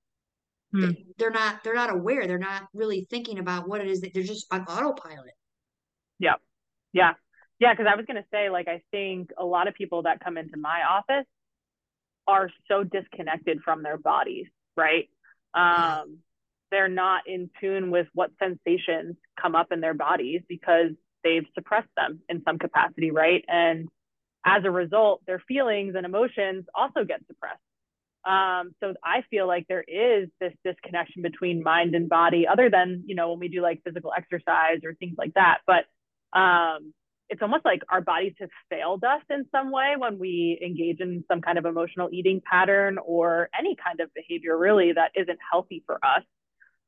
Hmm. 0.73 0.93
They're 1.19 1.31
not 1.31 1.65
they're 1.65 1.75
not 1.75 1.91
aware. 1.91 2.27
They're 2.27 2.39
not 2.39 2.65
really 2.73 3.07
thinking 3.11 3.39
about 3.39 3.69
what 3.69 3.81
it 3.81 3.89
is 3.89 4.01
that 4.03 4.13
they're 4.15 4.23
just 4.23 4.47
on 4.53 4.63
autopilot. 4.63 5.35
Yeah. 6.19 6.35
Yeah. 6.93 7.13
Yeah, 7.61 7.73
because 7.73 7.87
I 7.93 7.97
was 7.97 8.07
gonna 8.07 8.25
say, 8.33 8.51
like, 8.51 8.69
I 8.69 8.83
think 8.91 9.31
a 9.37 9.45
lot 9.45 9.67
of 9.67 9.75
people 9.75 10.03
that 10.03 10.23
come 10.23 10.37
into 10.37 10.57
my 10.57 10.83
office 10.89 11.27
are 12.27 12.51
so 12.69 12.85
disconnected 12.85 13.61
from 13.65 13.83
their 13.83 13.99
bodies, 13.99 14.47
right? 14.77 15.09
Um, 15.55 16.19
they're 16.71 16.89
not 16.89 17.23
in 17.27 17.51
tune 17.61 17.91
with 17.91 18.07
what 18.15 18.31
sensations 18.39 19.17
come 19.41 19.55
up 19.55 19.73
in 19.73 19.81
their 19.81 19.95
bodies 19.95 20.43
because 20.49 20.91
they've 21.25 21.47
suppressed 21.55 21.89
them 21.97 22.21
in 22.29 22.43
some 22.45 22.59
capacity, 22.59 23.11
right? 23.11 23.45
And 23.49 23.89
as 24.49 24.65
a 24.65 24.71
result, 24.71 25.21
their 25.27 25.43
feelings 25.47 25.95
and 25.95 26.07
emotions 26.07 26.65
also 26.75 27.05
get 27.05 27.21
suppressed. 27.27 27.61
Um, 28.25 28.75
so 28.81 28.95
I 29.05 29.23
feel 29.31 29.47
like 29.47 29.67
there 29.69 29.85
is 29.87 30.29
this 30.41 30.53
disconnection 30.65 31.23
between 31.23 31.63
mind 31.63 31.95
and 31.95 32.09
body, 32.09 32.47
other 32.47 32.71
than 32.71 33.05
you 33.07 33.15
know 33.15 33.31
when 33.31 33.41
we 33.41 33.49
do 33.49 33.61
like 33.63 33.83
physical 33.85 34.13
exercise 34.17 34.81
or 34.85 34.95
things 34.95 35.17
like 35.17 35.35
that. 35.35 35.59
But 35.67 35.85
um, 36.39 36.93
it's 37.29 37.43
almost 37.43 37.65
like 37.65 37.83
our 37.89 38.01
bodies 38.01 38.35
have 38.41 38.51
failed 38.71 39.05
us 39.05 39.23
in 39.31 39.47
some 39.53 39.71
way 39.71 39.95
when 39.97 40.19
we 40.19 40.59
engage 40.65 41.01
in 41.01 41.25
some 41.29 41.41
kind 41.43 41.59
of 41.59 41.67
emotional 41.67 42.09
eating 42.11 42.41
pattern 42.41 42.99
or 42.99 43.51
any 43.59 43.77
kind 43.77 44.01
of 44.01 44.13
behavior 44.15 44.57
really 44.57 44.93
that 44.93 45.13
isn't 45.15 45.39
healthy 45.51 45.83
for 45.87 45.97
us. 46.03 46.25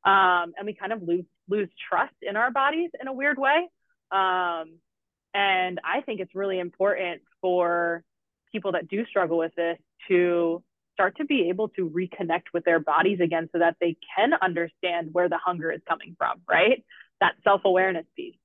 Um, 0.03 0.53
and 0.57 0.65
we 0.65 0.73
kind 0.73 0.93
of 0.93 1.03
lose 1.03 1.25
lose 1.47 1.69
trust 1.89 2.15
in 2.21 2.35
our 2.35 2.51
bodies 2.51 2.89
in 2.99 3.07
a 3.07 3.13
weird 3.13 3.37
way. 3.37 3.67
Um, 4.11 4.79
and 5.33 5.79
I 5.83 6.01
think 6.05 6.19
it's 6.19 6.35
really 6.35 6.59
important 6.59 7.21
for 7.41 8.03
people 8.51 8.73
that 8.73 8.87
do 8.87 9.05
struggle 9.05 9.37
with 9.37 9.53
this 9.55 9.77
to 10.07 10.63
start 10.93 11.17
to 11.17 11.25
be 11.25 11.49
able 11.49 11.69
to 11.69 11.89
reconnect 11.89 12.43
with 12.53 12.63
their 12.63 12.79
bodies 12.79 13.19
again 13.21 13.49
so 13.51 13.59
that 13.59 13.75
they 13.79 13.97
can 14.15 14.33
understand 14.41 15.09
where 15.11 15.29
the 15.29 15.37
hunger 15.37 15.71
is 15.71 15.81
coming 15.87 16.15
from, 16.17 16.41
right? 16.49 16.83
That 17.19 17.33
self 17.43 17.61
awareness 17.65 18.05
piece. 18.15 18.35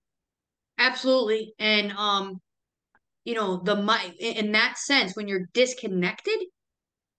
Absolutely. 0.79 1.55
And, 1.59 1.93
um, 1.93 2.41
you 3.25 3.35
know, 3.35 3.57
the 3.57 3.77
mind, 3.77 4.15
in 4.21 4.53
that 4.53 4.79
sense, 4.79 5.17
when 5.17 5.27
you're 5.27 5.49
disconnected, 5.53 6.39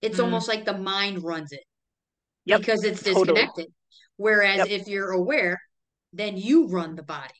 it's 0.00 0.18
mm. 0.18 0.24
almost 0.24 0.48
like 0.48 0.64
the 0.64 0.78
mind 0.78 1.22
runs 1.22 1.52
it 1.52 1.64
yep. 2.44 2.60
because 2.60 2.84
it's 2.84 3.02
disconnected. 3.02 3.36
Totally. 3.36 3.74
Whereas 4.16 4.58
yep. 4.58 4.68
if 4.68 4.88
you're 4.88 5.10
aware, 5.10 5.60
then 6.12 6.36
you 6.36 6.68
run 6.68 6.96
the 6.96 7.02
body 7.02 7.34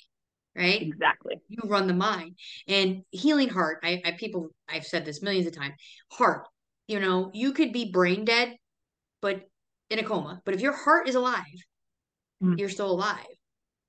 right? 0.58 0.82
Exactly. 0.82 1.36
You 1.48 1.62
run 1.64 1.86
the 1.86 1.94
mind 1.94 2.36
and 2.66 3.02
healing 3.10 3.48
heart. 3.48 3.78
I, 3.84 4.02
I 4.04 4.12
people 4.12 4.50
I've 4.68 4.84
said 4.84 5.04
this 5.04 5.22
millions 5.22 5.46
of 5.46 5.56
times. 5.56 5.74
Heart, 6.12 6.46
you 6.88 6.98
know, 7.00 7.30
you 7.32 7.52
could 7.52 7.72
be 7.72 7.92
brain 7.92 8.24
dead, 8.24 8.56
but 9.22 9.42
in 9.88 9.98
a 9.98 10.02
coma. 10.02 10.40
But 10.44 10.54
if 10.54 10.60
your 10.60 10.72
heart 10.72 11.08
is 11.08 11.14
alive, 11.14 11.44
mm. 12.42 12.58
you're 12.58 12.68
still 12.68 12.90
alive, 12.90 13.24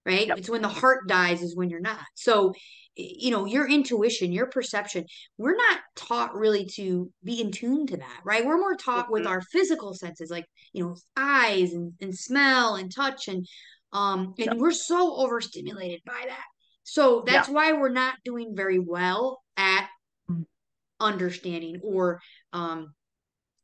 right? 0.06 0.28
Yep. 0.28 0.38
It's 0.38 0.50
when 0.50 0.62
the 0.62 0.70
heart 0.70 1.08
dies 1.08 1.42
is 1.42 1.56
when 1.56 1.70
you're 1.70 1.82
not. 1.82 2.06
So, 2.14 2.54
you 2.96 3.32
know, 3.32 3.46
your 3.46 3.68
intuition, 3.68 4.32
your 4.32 4.48
perception, 4.48 5.06
we're 5.38 5.56
not 5.56 5.80
taught 5.96 6.36
really 6.36 6.66
to 6.76 7.10
be 7.24 7.42
in 7.42 7.52
tune 7.52 7.88
to 7.88 7.98
that, 7.98 8.20
right? 8.24 8.46
We're 8.46 8.60
more 8.60 8.76
taught 8.76 9.06
mm-hmm. 9.06 9.14
with 9.14 9.26
our 9.26 9.42
physical 9.42 9.94
senses, 9.94 10.30
like, 10.30 10.46
you 10.74 10.84
know, 10.84 10.96
eyes 11.18 11.74
and, 11.74 11.94
and 12.00 12.16
smell 12.16 12.76
and 12.76 12.94
touch 12.94 13.28
and 13.28 13.48
um 13.92 14.36
and 14.38 14.46
yep. 14.46 14.58
we're 14.58 14.70
so 14.70 15.16
overstimulated 15.16 16.00
by 16.06 16.22
that 16.28 16.46
so 16.92 17.24
that's 17.26 17.48
yeah. 17.48 17.54
why 17.54 17.72
we're 17.74 17.90
not 17.90 18.16
doing 18.26 18.54
very 18.56 18.80
well 18.80 19.42
at 19.58 19.88
understanding 21.00 21.80
or 21.84 22.20
um, 22.52 22.94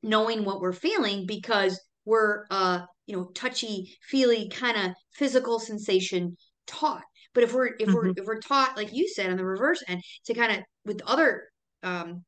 knowing 0.03 0.45
what 0.45 0.61
we're 0.61 0.73
feeling 0.73 1.25
because 1.25 1.79
we're 2.05 2.45
uh 2.51 2.81
you 3.07 3.17
know 3.17 3.25
touchy 3.33 3.97
feely 4.03 4.47
kind 4.49 4.77
of 4.77 4.95
physical 5.13 5.59
sensation 5.59 6.37
taught 6.67 7.01
but 7.33 7.43
if 7.43 7.53
we're 7.53 7.67
if 7.79 7.87
mm-hmm. 7.87 7.95
we're 7.95 8.09
if 8.09 8.25
we're 8.25 8.39
taught 8.39 8.77
like 8.77 8.93
you 8.93 9.07
said 9.07 9.31
on 9.31 9.37
the 9.37 9.45
reverse 9.45 9.83
end 9.87 10.01
to 10.23 10.35
kind 10.35 10.51
of 10.51 10.59
with 10.85 11.01
other 11.07 11.45
um 11.81 12.23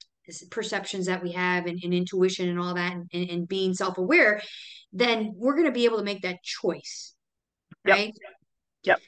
perceptions 0.52 1.06
that 1.06 1.24
we 1.24 1.32
have 1.32 1.68
and, 1.68 1.80
and 1.84 1.94
intuition 1.94 2.50
and 2.50 2.60
all 2.60 2.74
that 2.74 2.92
and, 2.92 3.06
and, 3.14 3.30
and 3.30 3.48
being 3.48 3.74
self-aware 3.74 4.42
then 4.92 5.32
we're 5.36 5.54
going 5.54 5.66
to 5.66 5.72
be 5.72 5.86
able 5.86 6.00
to 6.00 6.04
make 6.04 6.24
that 6.24 6.42
choice 6.44 7.14
right 7.86 8.14
yep, 8.84 8.98
yep. 8.98 9.00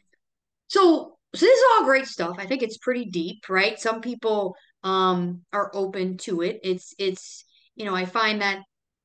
so 0.68 1.18
so 1.36 1.46
this 1.46 1.58
is 1.58 1.66
all 1.74 1.86
great 1.86 2.08
stuff. 2.08 2.38
I 2.40 2.46
think 2.46 2.64
it's 2.64 2.78
pretty 2.78 3.06
deep, 3.06 3.50
right? 3.50 3.80
Some 3.80 4.02
people 4.02 4.56
um 4.84 5.42
are 5.52 5.72
open 5.74 6.18
to 6.18 6.42
it. 6.42 6.60
It's 6.64 6.94
it's 6.98 7.44
you 7.76 7.86
know, 7.86 7.96
I 7.96 8.06
find 8.06 8.42
that 8.42 8.60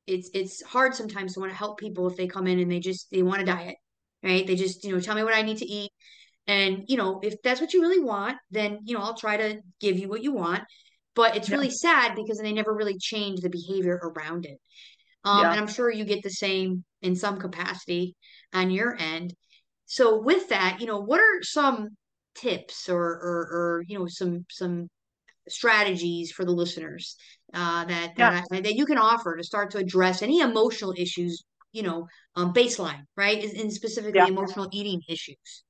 it's 0.07 0.29
it's 0.33 0.61
hard 0.63 0.93
sometimes 0.95 1.33
to 1.33 1.39
want 1.39 1.51
to 1.51 1.57
help 1.57 1.79
people 1.79 2.07
if 2.07 2.17
they 2.17 2.27
come 2.27 2.47
in 2.47 2.59
and 2.59 2.71
they 2.71 2.79
just 2.79 3.09
they 3.11 3.23
want 3.23 3.41
a 3.41 3.45
diet, 3.45 3.75
right? 4.23 4.45
They 4.45 4.55
just, 4.55 4.83
you 4.83 4.91
know, 4.91 4.99
tell 4.99 5.15
me 5.15 5.23
what 5.23 5.35
I 5.35 5.41
need 5.41 5.57
to 5.57 5.65
eat. 5.65 5.91
And, 6.47 6.83
you 6.87 6.97
know, 6.97 7.19
if 7.23 7.41
that's 7.41 7.59
what 7.59 7.73
you 7.73 7.81
really 7.81 8.03
want, 8.03 8.37
then, 8.51 8.79
you 8.83 8.95
know, 8.95 9.01
I'll 9.01 9.17
try 9.17 9.37
to 9.37 9.61
give 9.79 9.97
you 9.97 10.07
what 10.07 10.21
you 10.21 10.31
want. 10.31 10.63
But 11.15 11.35
it's 11.35 11.49
yeah. 11.49 11.55
really 11.55 11.71
sad 11.71 12.15
because 12.15 12.37
they 12.37 12.53
never 12.53 12.73
really 12.73 12.97
change 12.99 13.39
the 13.39 13.49
behavior 13.49 13.95
around 13.95 14.45
it. 14.45 14.59
Um, 15.23 15.41
yeah. 15.41 15.51
And 15.51 15.59
I'm 15.59 15.67
sure 15.67 15.91
you 15.91 16.05
get 16.05 16.21
the 16.21 16.29
same 16.29 16.83
in 17.01 17.15
some 17.15 17.39
capacity 17.39 18.15
on 18.53 18.69
your 18.69 18.95
end. 18.99 19.33
So 19.85 20.21
with 20.21 20.49
that, 20.49 20.77
you 20.81 20.85
know, 20.85 20.99
what 20.99 21.19
are 21.19 21.41
some 21.41 21.89
tips 22.35 22.89
or, 22.89 23.01
or, 23.01 23.47
or 23.51 23.83
you 23.87 23.97
know 23.97 24.07
some 24.07 24.45
some 24.49 24.89
strategies 25.47 26.31
for 26.31 26.45
the 26.45 26.51
listeners 26.51 27.15
uh, 27.53 27.85
that 27.85 28.13
yeah. 28.17 28.41
that, 28.49 28.63
that 28.63 28.75
you 28.75 28.85
can 28.85 28.97
offer 28.97 29.35
to 29.37 29.43
start 29.43 29.71
to 29.71 29.77
address 29.77 30.21
any 30.21 30.39
emotional 30.39 30.93
issues 30.97 31.43
you 31.71 31.83
know 31.83 32.07
um, 32.35 32.53
baseline 32.53 33.03
right 33.15 33.43
and 33.43 33.71
specifically 33.71 34.19
yeah. 34.19 34.27
emotional 34.27 34.67
eating 34.71 35.01
issues 35.07 35.63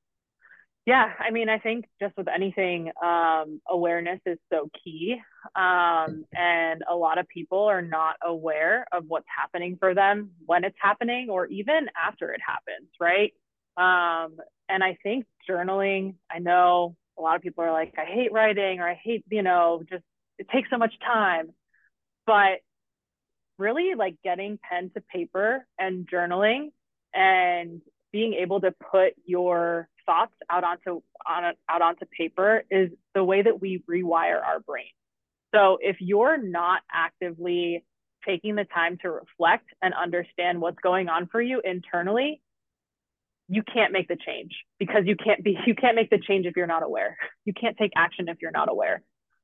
yeah 0.86 1.12
i 1.20 1.32
mean 1.32 1.50
i 1.50 1.58
think 1.58 1.86
just 2.02 2.16
with 2.16 2.28
anything 2.28 2.92
um, 3.04 3.60
awareness 3.70 4.20
is 4.26 4.38
so 4.52 4.70
key 4.84 5.16
um, 5.56 6.24
and 6.34 6.84
a 6.90 6.96
lot 6.96 7.18
of 7.18 7.28
people 7.28 7.64
are 7.64 7.82
not 7.82 8.16
aware 8.24 8.86
of 8.92 9.04
what's 9.08 9.28
happening 9.36 9.76
for 9.80 9.94
them 9.94 10.32
when 10.46 10.64
it's 10.64 10.78
happening 10.80 11.30
or 11.30 11.48
even 11.48 11.88
after 12.02 12.32
it 12.32 12.42
happens 12.46 12.88
right 13.00 13.34
um, 13.78 14.38
and 14.70 14.84
I 14.84 14.98
think 15.04 15.26
journaling, 15.50 16.16
I 16.32 16.40
know 16.40 16.96
a 17.18 17.22
lot 17.22 17.36
of 17.36 17.42
people 17.42 17.64
are 17.64 17.72
like, 17.72 17.94
I 17.98 18.06
hate 18.06 18.32
writing 18.32 18.80
or 18.80 18.88
I 18.88 19.00
hate, 19.02 19.24
you 19.30 19.44
know, 19.44 19.84
just 19.90 20.04
it 20.38 20.50
takes 20.50 20.70
so 20.70 20.78
much 20.78 20.94
time. 21.04 21.54
But 22.26 22.60
really 23.58 23.94
like 23.96 24.16
getting 24.24 24.60
pen 24.70 24.92
to 24.96 25.02
paper 25.02 25.66
and 25.80 26.08
journaling 26.10 26.72
and 27.14 27.82
being 28.12 28.34
able 28.34 28.62
to 28.62 28.74
put 28.92 29.14
your 29.26 29.88
thoughts 30.06 30.34
out 30.50 30.64
onto 30.64 31.02
on 31.28 31.54
out 31.70 31.82
onto 31.82 32.06
paper 32.06 32.64
is 32.70 32.90
the 33.14 33.24
way 33.24 33.42
that 33.42 33.62
we 33.62 33.84
rewire 33.90 34.44
our 34.44 34.60
brain. 34.60 34.86
So 35.54 35.78
if 35.82 35.98
you're 36.00 36.38
not 36.38 36.82
actively 36.92 37.84
taking 38.26 38.56
the 38.56 38.66
time 38.66 38.98
to 39.02 39.12
reflect 39.12 39.68
and 39.82 39.94
understand 39.94 40.60
what's 40.60 40.80
going 40.80 41.08
on 41.10 41.28
for 41.28 41.42
you 41.42 41.62
internally, 41.64 42.42
you 43.48 43.64
can't 43.64 43.92
make 43.92 44.08
the 44.08 44.18
change 44.26 44.52
because 44.80 45.04
you 45.06 45.16
can't 45.16 45.44
be 45.44 45.58
you 45.66 45.76
can't 45.76 45.96
make 45.96 46.10
the 46.10 46.20
change 46.20 46.46
if 46.46 46.56
you're 46.56 46.68
not 46.68 46.84
aware 46.84 47.18
you 47.46 47.54
can't 47.54 47.78
take 47.78 47.92
action 47.96 48.28
if 48.28 48.38
you're 48.42 48.52
not 48.52 48.70
aware 48.70 49.04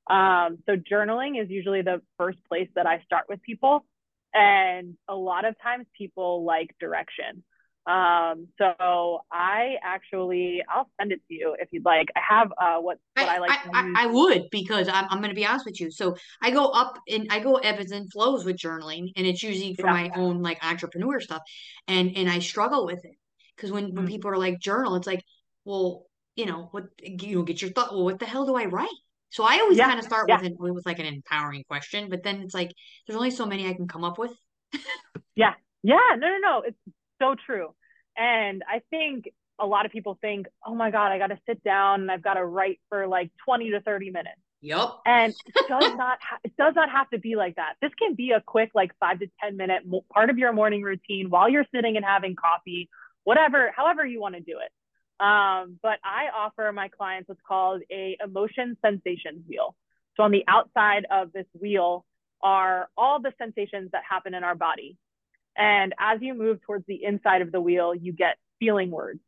Um, 0.09 0.57
so 0.65 0.75
journaling 0.75 1.41
is 1.41 1.49
usually 1.49 1.81
the 1.81 2.01
first 2.17 2.39
place 2.49 2.67
that 2.75 2.85
I 2.85 3.01
start 3.05 3.25
with 3.29 3.41
people. 3.41 3.85
And 4.33 4.95
a 5.07 5.15
lot 5.15 5.45
of 5.45 5.55
times 5.61 5.85
people 5.97 6.45
like 6.45 6.75
direction. 6.79 7.43
Um, 7.85 8.47
so 8.59 9.21
I 9.31 9.75
actually, 9.83 10.61
I'll 10.69 10.89
send 10.99 11.11
it 11.11 11.21
to 11.27 11.33
you 11.33 11.55
if 11.59 11.69
you'd 11.71 11.83
like. 11.83 12.07
I 12.15 12.21
have 12.29 12.51
uh, 12.51 12.77
what 12.77 12.99
what 13.15 13.27
I, 13.27 13.35
I 13.35 13.39
like. 13.39 13.51
I, 13.73 13.93
I, 13.97 14.05
would 14.05 14.49
because 14.51 14.87
I'm 14.87 15.05
I'm 15.09 15.17
going 15.17 15.31
to 15.31 15.35
be 15.35 15.47
honest 15.47 15.65
with 15.65 15.81
you. 15.81 15.89
So 15.89 16.15
I 16.43 16.51
go 16.51 16.67
up 16.67 16.99
and 17.09 17.27
I 17.31 17.39
go 17.39 17.55
ebbs 17.55 17.91
and 17.91 18.11
flows 18.11 18.45
with 18.45 18.57
journaling, 18.57 19.11
and 19.15 19.25
it's 19.25 19.41
usually 19.41 19.73
for 19.73 19.87
yeah. 19.87 19.93
my 19.93 20.11
own 20.15 20.43
like 20.43 20.63
entrepreneur 20.63 21.19
stuff, 21.19 21.41
and 21.87 22.15
and 22.15 22.29
I 22.29 22.37
struggle 22.37 22.85
with 22.85 23.03
it 23.03 23.15
because 23.55 23.71
when 23.71 23.87
mm-hmm. 23.87 23.97
when 23.97 24.07
people 24.07 24.31
are 24.31 24.37
like 24.37 24.59
journal, 24.59 24.95
it's 24.95 25.07
like, 25.07 25.23
well, 25.65 26.05
you 26.35 26.45
know 26.45 26.69
what, 26.71 26.85
you 26.99 27.35
know, 27.35 27.43
get 27.43 27.61
your 27.61 27.71
thought. 27.71 27.91
Well, 27.91 28.05
what 28.05 28.19
the 28.19 28.25
hell 28.25 28.45
do 28.45 28.55
I 28.55 28.65
write? 28.65 28.89
So 29.29 29.43
I 29.43 29.59
always 29.59 29.77
yeah. 29.77 29.87
kind 29.87 29.99
of 29.99 30.05
start 30.05 30.25
yeah. 30.27 30.37
with 30.37 30.51
it 30.51 30.53
with 30.59 30.85
like 30.85 30.99
an 30.99 31.05
empowering 31.05 31.63
question, 31.67 32.09
but 32.09 32.23
then 32.23 32.41
it's 32.41 32.53
like 32.53 32.73
there's 33.07 33.17
only 33.17 33.31
so 33.31 33.45
many 33.45 33.67
I 33.67 33.73
can 33.73 33.87
come 33.87 34.03
up 34.03 34.17
with. 34.17 34.31
yeah, 35.35 35.53
yeah, 35.83 36.15
no, 36.17 36.27
no, 36.27 36.37
no, 36.41 36.63
it's 36.65 36.77
so 37.21 37.35
true. 37.45 37.73
And 38.17 38.63
I 38.67 38.81
think 38.89 39.29
a 39.59 39.65
lot 39.65 39.85
of 39.85 39.91
people 39.91 40.17
think, 40.21 40.47
oh 40.65 40.75
my 40.75 40.91
God, 40.91 41.11
I 41.11 41.17
got 41.17 41.27
to 41.27 41.39
sit 41.47 41.63
down 41.63 42.01
and 42.01 42.11
I've 42.11 42.23
got 42.23 42.33
to 42.33 42.45
write 42.45 42.79
for 42.89 43.07
like 43.07 43.31
20 43.45 43.71
to 43.71 43.81
30 43.81 44.09
minutes. 44.09 44.41
Yep. 44.61 44.89
And 45.05 45.33
it 45.33 45.67
does 45.69 45.95
not 45.95 46.19
ha- 46.21 46.39
it 46.43 46.55
does 46.57 46.73
not 46.75 46.89
have 46.89 47.09
to 47.11 47.19
be 47.19 47.35
like 47.35 47.55
that. 47.55 47.73
This 47.81 47.91
can 47.97 48.15
be 48.15 48.31
a 48.31 48.41
quick 48.41 48.71
like 48.75 48.91
5 48.99 49.19
to 49.19 49.27
10 49.43 49.57
minute 49.57 49.83
mo- 49.85 50.05
part 50.13 50.29
of 50.29 50.37
your 50.37 50.53
morning 50.53 50.81
routine 50.81 51.29
while 51.29 51.49
you're 51.49 51.65
sitting 51.73 51.95
and 51.95 52.05
having 52.05 52.35
coffee, 52.35 52.89
whatever, 53.23 53.71
however 53.75 54.05
you 54.05 54.19
want 54.19 54.35
to 54.35 54.41
do 54.41 54.57
it. 54.59 54.71
Um, 55.23 55.77
but 55.81 55.99
I 56.03 56.29
offer 56.35 56.71
my 56.71 56.87
clients 56.87 57.29
what's 57.29 57.41
called 57.47 57.81
a 57.91 58.17
emotion 58.23 58.77
sensation 58.83 59.43
wheel. 59.47 59.75
So 60.17 60.23
on 60.23 60.31
the 60.31 60.43
outside 60.47 61.05
of 61.11 61.31
this 61.31 61.45
wheel 61.53 62.05
are 62.41 62.89
all 62.97 63.21
the 63.21 63.31
sensations 63.37 63.91
that 63.91 64.01
happen 64.09 64.33
in 64.33 64.43
our 64.43 64.55
body. 64.55 64.97
And 65.55 65.93
as 65.99 66.19
you 66.21 66.33
move 66.33 66.61
towards 66.61 66.85
the 66.87 67.03
inside 67.03 67.41
of 67.41 67.51
the 67.51 67.61
wheel, 67.61 67.93
you 67.93 68.13
get 68.13 68.37
feeling 68.59 68.89
words. 68.89 69.19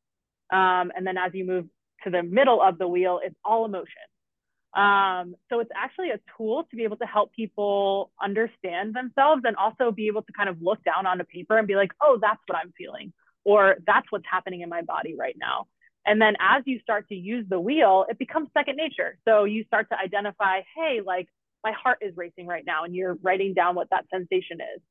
Um, 0.51 0.91
and 0.95 1.05
then 1.05 1.17
as 1.17 1.31
you 1.33 1.45
move 1.45 1.65
to 2.03 2.09
the 2.09 2.23
middle 2.23 2.61
of 2.61 2.77
the 2.77 2.87
wheel, 2.87 3.19
it's 3.23 3.35
all 3.45 3.65
emotion. 3.65 3.87
Um, 4.75 5.35
so 5.49 5.59
it's 5.59 5.69
actually 5.75 6.09
a 6.09 6.19
tool 6.35 6.65
to 6.69 6.75
be 6.75 6.83
able 6.83 6.97
to 6.97 7.05
help 7.05 7.31
people 7.33 8.11
understand 8.21 8.95
themselves 8.95 9.43
and 9.45 9.55
also 9.55 9.91
be 9.91 10.07
able 10.07 10.23
to 10.23 10.33
kind 10.33 10.49
of 10.49 10.61
look 10.61 10.83
down 10.83 11.05
on 11.05 11.21
a 11.21 11.23
paper 11.23 11.57
and 11.57 11.67
be 11.67 11.75
like, 11.75 11.91
oh, 12.01 12.17
that's 12.19 12.39
what 12.47 12.57
I'm 12.57 12.73
feeling, 12.75 13.13
or 13.43 13.77
that's 13.85 14.11
what's 14.11 14.25
happening 14.29 14.61
in 14.61 14.69
my 14.69 14.81
body 14.81 15.15
right 15.17 15.35
now. 15.37 15.67
And 16.05 16.21
then 16.21 16.35
as 16.39 16.63
you 16.65 16.79
start 16.79 17.07
to 17.09 17.15
use 17.15 17.45
the 17.47 17.59
wheel, 17.59 18.05
it 18.09 18.19
becomes 18.19 18.49
second 18.53 18.75
nature. 18.75 19.17
So 19.25 19.45
you 19.45 19.63
start 19.63 19.89
to 19.89 19.97
identify, 19.97 20.61
hey, 20.75 21.01
like 21.05 21.29
my 21.63 21.71
heart 21.71 21.99
is 22.01 22.15
racing 22.17 22.45
right 22.45 22.65
now, 22.65 22.83
and 22.83 22.93
you're 22.93 23.17
writing 23.21 23.53
down 23.53 23.75
what 23.75 23.89
that 23.91 24.05
sensation 24.11 24.59
is. 24.75 24.81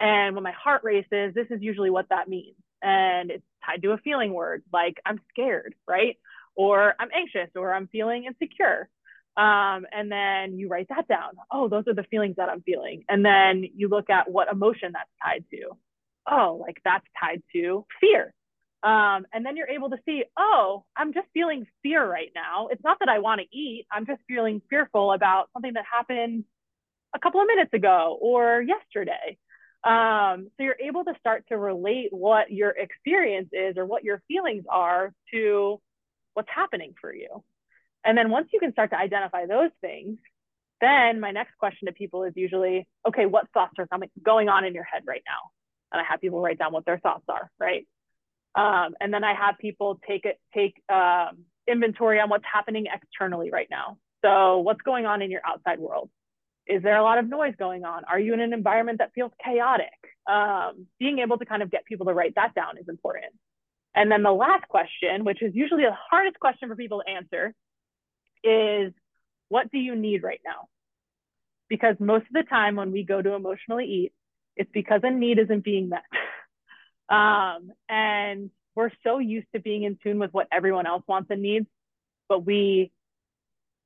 And 0.00 0.34
when 0.34 0.42
my 0.42 0.52
heart 0.52 0.82
races, 0.84 1.34
this 1.34 1.46
is 1.50 1.62
usually 1.62 1.90
what 1.90 2.08
that 2.10 2.28
means. 2.28 2.56
And 2.82 3.30
it's 3.30 3.44
tied 3.64 3.82
to 3.82 3.92
a 3.92 3.98
feeling 3.98 4.34
word 4.34 4.62
like 4.72 5.00
I'm 5.06 5.20
scared, 5.30 5.74
right? 5.86 6.18
Or 6.56 6.94
I'm 6.98 7.10
anxious, 7.14 7.50
or 7.54 7.72
I'm 7.72 7.86
feeling 7.86 8.24
insecure. 8.24 8.88
Um, 9.36 9.86
and 9.92 10.10
then 10.10 10.58
you 10.58 10.68
write 10.68 10.88
that 10.88 11.06
down. 11.06 11.32
Oh, 11.50 11.68
those 11.68 11.86
are 11.86 11.94
the 11.94 12.04
feelings 12.04 12.36
that 12.36 12.48
I'm 12.48 12.62
feeling. 12.62 13.04
And 13.08 13.24
then 13.24 13.64
you 13.74 13.88
look 13.88 14.10
at 14.10 14.30
what 14.30 14.48
emotion 14.50 14.92
that's 14.94 15.10
tied 15.22 15.44
to. 15.50 15.76
Oh, 16.28 16.58
like 16.60 16.80
that's 16.84 17.06
tied 17.18 17.42
to 17.52 17.86
fear. 18.00 18.32
Um, 18.82 19.26
and 19.32 19.44
then 19.44 19.56
you're 19.56 19.68
able 19.68 19.90
to 19.90 19.96
see, 20.04 20.24
oh, 20.38 20.84
I'm 20.96 21.12
just 21.12 21.26
feeling 21.34 21.66
fear 21.82 22.08
right 22.08 22.30
now. 22.34 22.68
It's 22.68 22.84
not 22.84 22.98
that 23.00 23.08
I 23.08 23.18
want 23.18 23.40
to 23.40 23.56
eat. 23.56 23.86
I'm 23.90 24.06
just 24.06 24.20
feeling 24.28 24.62
fearful 24.68 25.12
about 25.12 25.48
something 25.52 25.72
that 25.74 25.84
happened 25.90 26.44
a 27.14 27.18
couple 27.18 27.40
of 27.40 27.46
minutes 27.46 27.72
ago 27.72 28.16
or 28.20 28.62
yesterday. 28.62 29.38
Um, 29.82 30.48
so 30.56 30.64
you're 30.64 30.76
able 30.80 31.04
to 31.04 31.14
start 31.18 31.44
to 31.48 31.56
relate 31.56 32.08
what 32.10 32.50
your 32.50 32.70
experience 32.70 33.48
is 33.52 33.76
or 33.76 33.86
what 33.86 34.04
your 34.04 34.22
feelings 34.28 34.64
are 34.68 35.12
to 35.32 35.80
what's 36.34 36.48
happening 36.54 36.94
for 37.00 37.14
you. 37.14 37.44
And 38.04 38.16
then 38.16 38.30
once 38.30 38.48
you 38.52 38.60
can 38.60 38.72
start 38.72 38.90
to 38.90 38.98
identify 38.98 39.46
those 39.46 39.70
things, 39.80 40.18
then 40.80 41.18
my 41.20 41.30
next 41.30 41.56
question 41.58 41.86
to 41.86 41.92
people 41.92 42.24
is 42.24 42.34
usually, 42.36 42.86
okay, 43.06 43.26
what 43.26 43.48
thoughts 43.52 43.74
are 43.78 43.86
coming 43.86 44.10
going 44.22 44.48
on 44.48 44.64
in 44.64 44.74
your 44.74 44.84
head 44.84 45.02
right 45.06 45.22
now? 45.26 45.50
And 45.92 46.00
I 46.00 46.04
have 46.10 46.20
people 46.20 46.40
write 46.40 46.58
down 46.58 46.72
what 46.72 46.84
their 46.84 46.98
thoughts 46.98 47.24
are, 47.28 47.50
right? 47.58 47.86
Um, 48.54 48.94
and 49.00 49.12
then 49.12 49.22
I 49.22 49.34
have 49.34 49.58
people 49.58 50.00
take 50.08 50.24
it, 50.24 50.40
take 50.54 50.82
um, 50.88 51.44
inventory 51.68 52.20
on 52.20 52.30
what's 52.30 52.44
happening 52.50 52.86
externally 52.92 53.50
right 53.50 53.68
now. 53.70 53.98
So 54.24 54.58
what's 54.58 54.80
going 54.82 55.06
on 55.06 55.22
in 55.22 55.30
your 55.30 55.42
outside 55.46 55.78
world? 55.78 56.10
Is 56.66 56.82
there 56.82 56.96
a 56.96 57.02
lot 57.02 57.18
of 57.18 57.28
noise 57.28 57.54
going 57.58 57.84
on? 57.84 58.04
Are 58.04 58.18
you 58.18 58.34
in 58.34 58.40
an 58.40 58.52
environment 58.52 58.98
that 58.98 59.12
feels 59.14 59.30
chaotic? 59.44 59.86
Um, 60.26 60.86
being 60.98 61.20
able 61.20 61.38
to 61.38 61.44
kind 61.44 61.62
of 61.62 61.70
get 61.70 61.84
people 61.84 62.06
to 62.06 62.12
write 62.12 62.34
that 62.34 62.54
down 62.54 62.78
is 62.78 62.88
important. 62.88 63.32
And 63.94 64.10
then 64.10 64.22
the 64.22 64.32
last 64.32 64.66
question, 64.68 65.24
which 65.24 65.42
is 65.42 65.54
usually 65.54 65.84
the 65.84 65.96
hardest 66.10 66.40
question 66.40 66.68
for 66.68 66.76
people 66.76 67.02
to 67.06 67.10
answer, 67.10 67.54
is 68.42 68.92
what 69.48 69.70
do 69.70 69.78
you 69.78 69.94
need 69.94 70.22
right 70.22 70.40
now? 70.44 70.68
Because 71.68 71.96
most 72.00 72.22
of 72.22 72.32
the 72.32 72.42
time 72.42 72.76
when 72.76 72.90
we 72.92 73.04
go 73.04 73.22
to 73.22 73.34
emotionally 73.34 73.86
eat, 73.86 74.12
it's 74.56 74.70
because 74.72 75.00
a 75.04 75.10
need 75.10 75.38
isn't 75.38 75.64
being 75.64 75.88
met. 75.88 76.04
um, 77.08 77.70
and 77.88 78.50
we're 78.74 78.90
so 79.04 79.18
used 79.18 79.46
to 79.54 79.60
being 79.60 79.84
in 79.84 79.98
tune 80.02 80.18
with 80.18 80.32
what 80.32 80.48
everyone 80.52 80.86
else 80.86 81.02
wants 81.06 81.30
and 81.30 81.42
needs, 81.42 81.66
but 82.28 82.44
we 82.44 82.92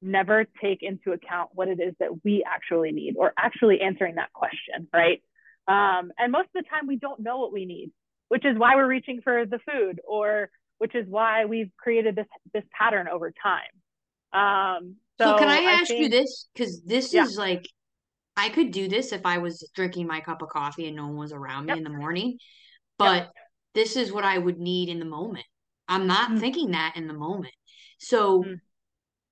never 0.02 0.46
take 0.62 0.82
into 0.82 1.12
account 1.12 1.50
what 1.52 1.68
it 1.68 1.80
is 1.80 1.94
that 2.00 2.24
we 2.24 2.42
actually 2.46 2.90
need 2.92 3.16
or 3.18 3.32
actually 3.38 3.80
answering 3.80 4.16
that 4.16 4.32
question, 4.32 4.88
right? 4.92 5.22
Um, 5.68 6.10
and 6.18 6.32
most 6.32 6.46
of 6.54 6.64
the 6.64 6.68
time, 6.68 6.86
we 6.86 6.96
don't 6.96 7.20
know 7.20 7.38
what 7.38 7.52
we 7.52 7.64
need, 7.64 7.92
which 8.28 8.44
is 8.44 8.58
why 8.58 8.76
we're 8.76 8.88
reaching 8.88 9.20
for 9.22 9.44
the 9.46 9.58
food, 9.70 10.00
or 10.08 10.50
which 10.78 10.94
is 10.94 11.06
why 11.08 11.44
we've 11.44 11.70
created 11.76 12.16
this 12.16 12.26
this 12.52 12.64
pattern 12.76 13.06
over 13.08 13.32
time. 13.42 13.60
Um, 14.32 14.96
so, 15.18 15.32
so, 15.32 15.38
can 15.38 15.48
I, 15.48 15.58
I 15.58 15.72
ask 15.72 15.88
think, 15.88 16.00
you 16.00 16.08
this? 16.08 16.48
Because 16.54 16.82
this 16.82 17.12
yeah. 17.12 17.24
is 17.24 17.36
like, 17.36 17.68
I 18.40 18.48
could 18.48 18.70
do 18.70 18.88
this 18.88 19.12
if 19.12 19.26
I 19.26 19.38
was 19.38 19.68
drinking 19.74 20.06
my 20.06 20.20
cup 20.20 20.40
of 20.40 20.48
coffee 20.48 20.86
and 20.86 20.96
no 20.96 21.08
one 21.08 21.16
was 21.16 21.32
around 21.32 21.66
me 21.66 21.72
yep. 21.72 21.78
in 21.78 21.84
the 21.84 21.90
morning, 21.90 22.38
but 22.98 23.22
yep. 23.22 23.32
this 23.74 23.96
is 23.96 24.12
what 24.12 24.24
I 24.24 24.38
would 24.38 24.58
need 24.58 24.88
in 24.88 24.98
the 24.98 25.04
moment. 25.04 25.44
I'm 25.88 26.06
not 26.06 26.30
mm-hmm. 26.30 26.38
thinking 26.38 26.70
that 26.70 26.94
in 26.96 27.06
the 27.06 27.14
moment. 27.14 27.54
So. 27.98 28.42
Mm-hmm 28.42 28.54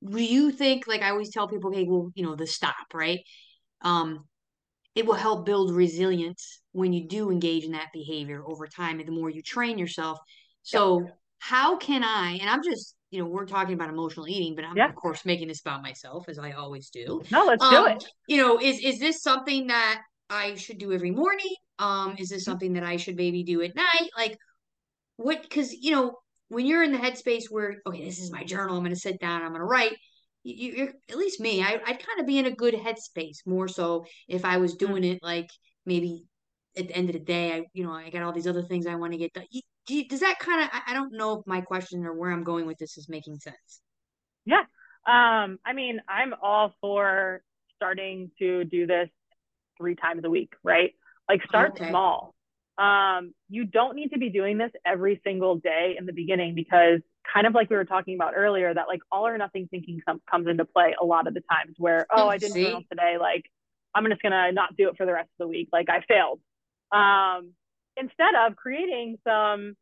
do 0.05 0.23
you 0.23 0.51
think 0.53 0.87
like 0.87 1.03
i 1.03 1.11
always 1.11 1.31
tell 1.31 1.49
people 1.49 1.71
okay 1.71 1.85
well 1.85 2.11
you 2.15 2.25
know 2.25 2.37
the 2.37 2.47
stop 2.47 2.77
right 2.95 3.21
um 3.83 4.25
it 4.95 5.07
will 5.07 5.15
help 5.15 5.47
build 5.47 5.75
resilience 5.75 6.61
when 6.73 6.93
you 6.93 7.09
do 7.09 7.31
engage 7.31 7.65
in 7.65 7.73
that 7.73 7.89
behavior 7.93 8.43
over 8.47 8.67
time 8.67 8.99
and 8.99 9.09
the 9.09 9.13
more 9.13 9.31
you 9.31 9.43
train 9.43 9.79
yourself 9.79 10.19
so 10.63 11.01
yep. 11.01 11.19
how 11.39 11.77
can 11.77 12.05
i 12.05 12.39
and 12.41 12.49
i'm 12.49 12.63
just 12.63 12.95
you 13.11 13.21
know 13.21 13.29
we're 13.29 13.47
talking 13.47 13.75
about 13.75 13.89
emotional 13.89 14.29
eating 14.29 14.55
but 14.55 14.65
i'm 14.65 14.77
yep. 14.77 14.91
of 14.91 14.97
course 14.97 15.25
making 15.25 15.49
this 15.49 15.61
about 15.61 15.83
myself 15.83 16.29
as 16.29 16.39
i 16.39 16.53
always 16.53 16.91
do. 16.91 17.23
No 17.31 17.45
let's 17.45 17.63
um, 17.63 17.71
do 17.71 17.87
it. 17.87 18.05
you 18.27 18.37
know 18.37 18.61
is 18.61 18.79
is 18.81 18.99
this 18.99 19.23
something 19.23 19.69
that 19.69 20.03
i 20.31 20.55
should 20.55 20.79
do 20.79 20.93
every 20.93 21.11
morning? 21.11 21.55
Um 21.79 22.17
is 22.19 22.29
this 22.29 22.43
mm-hmm. 22.43 22.51
something 22.51 22.73
that 22.75 22.83
i 22.83 22.97
should 22.97 23.17
maybe 23.17 23.43
do 23.45 23.63
at 23.63 23.75
night? 23.75 24.11
Like 24.17 24.37
what 25.17 25.43
because 25.43 25.73
you 25.73 25.91
know 25.91 26.15
when 26.49 26.65
you're 26.65 26.83
in 26.83 26.93
the 26.93 26.99
headspace 26.99 27.45
where 27.51 27.77
okay 27.87 28.05
this 28.05 28.19
is 28.19 28.33
my 28.33 28.45
journal 28.45 28.77
i'm 28.77 28.83
going 28.83 28.95
to 28.95 29.01
sit 29.01 29.21
down 29.21 29.43
i'm 29.43 29.49
going 29.49 29.61
to 29.61 29.67
write 29.67 29.95
you, 30.45 30.73
you're 30.73 30.93
at 31.11 31.19
least 31.19 31.41
me 31.41 31.63
I, 31.63 31.81
i'd 31.87 32.07
kind 32.07 32.21
of 32.21 32.27
be 32.27 32.39
in 32.39 32.47
a 32.47 32.51
good 32.51 32.75
headspace 32.75 33.39
more 33.45 33.69
so 33.69 34.07
if 34.29 34.45
i 34.45 34.57
was 34.57 34.77
doing 34.77 35.05
it 35.05 35.19
like 35.23 35.51
maybe 35.85 36.25
at 36.77 36.89
the 36.89 36.97
end 36.97 37.09
of 37.11 37.15
the 37.15 37.21
day 37.21 37.53
i 37.53 37.65
you 37.73 37.85
know 37.85 37.93
i 37.93 38.09
got 38.11 38.23
all 38.23 38.33
these 38.33 38.47
other 38.47 38.63
things 38.63 38.87
i 38.87 38.95
want 38.95 39.13
to 39.13 39.19
get 39.19 39.33
done 39.33 39.45
does 40.09 40.21
that 40.21 40.39
kind 40.39 40.63
of 40.63 40.69
i 40.87 40.93
don't 40.93 41.13
know 41.13 41.39
if 41.39 41.47
my 41.47 41.61
question 41.61 42.05
or 42.05 42.13
where 42.13 42.31
i'm 42.31 42.45
going 42.45 42.67
with 42.67 42.79
this 42.79 42.97
is 42.97 43.09
making 43.09 43.39
sense. 43.39 43.81
Yeah. 44.45 44.63
Um 45.07 45.59
i 45.65 45.73
mean 45.75 46.01
i'm 46.09 46.35
all 46.43 46.75
for 46.81 47.43
starting 47.77 48.31
to 48.39 48.65
do 48.65 48.87
this 48.87 49.09
three 49.79 49.95
times 49.95 50.23
a 50.25 50.31
week 50.31 50.53
right? 50.63 50.93
Like 51.29 51.43
start 51.45 51.73
okay. 51.73 51.91
small. 51.91 52.35
Um, 52.79 53.35
you 53.49 53.65
don't 53.65 53.97
need 53.97 54.11
to 54.13 54.19
be 54.19 54.31
doing 54.31 54.57
this 54.57 54.71
every 54.87 55.21
single 55.25 55.57
day 55.57 55.97
in 55.99 56.07
the 56.07 56.13
beginning 56.13 56.55
because 56.55 57.01
kind 57.33 57.47
of 57.47 57.53
like 57.53 57.69
we 57.71 57.77
were 57.77 57.85
talking 57.85 58.15
about 58.15 58.35
earlier 58.37 58.73
that 58.73 58.87
like 58.87 59.01
all 59.11 59.27
or 59.27 59.37
nothing 59.37 59.69
thinking 59.71 60.01
com- 60.07 60.23
comes 60.31 60.47
into 60.47 60.65
play 60.65 60.95
a 61.01 61.05
lot 61.05 61.27
of 61.27 61.35
the 61.35 61.43
times 61.51 61.75
where 61.77 62.07
oh 62.11 62.29
i 62.29 62.39
didn't 62.39 62.55
See? 62.55 62.65
journal 62.65 62.83
today 62.89 63.17
like 63.21 63.45
i'm 63.95 64.07
just 64.07 64.23
gonna 64.23 64.53
not 64.53 64.77
do 64.77 64.89
it 64.89 64.97
for 64.97 65.05
the 65.05 65.13
rest 65.13 65.29
of 65.39 65.45
the 65.45 65.49
week 65.49 65.69
like 65.73 65.89
i 65.91 66.01
failed. 66.09 66.41
Um, 66.91 67.53
instead 68.01 68.35
of 68.47 68.57
creating 68.57 69.19
some 69.27 69.77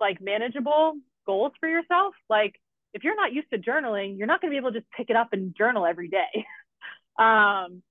like 0.00 0.20
manageable 0.20 0.94
goals 1.26 1.52
for 1.60 1.68
yourself 1.68 2.14
like 2.28 2.54
if 2.94 3.04
you're 3.04 3.16
not 3.16 3.32
used 3.32 3.48
to 3.50 3.58
journaling 3.58 4.18
you're 4.18 4.26
not 4.26 4.40
going 4.40 4.50
to 4.50 4.54
be 4.54 4.58
able 4.58 4.72
to 4.72 4.80
just 4.80 4.90
pick 4.92 5.10
it 5.10 5.16
up 5.16 5.28
and 5.32 5.56
journal 5.56 5.86
every 5.86 6.08
day 6.08 6.46
um, 7.18 7.82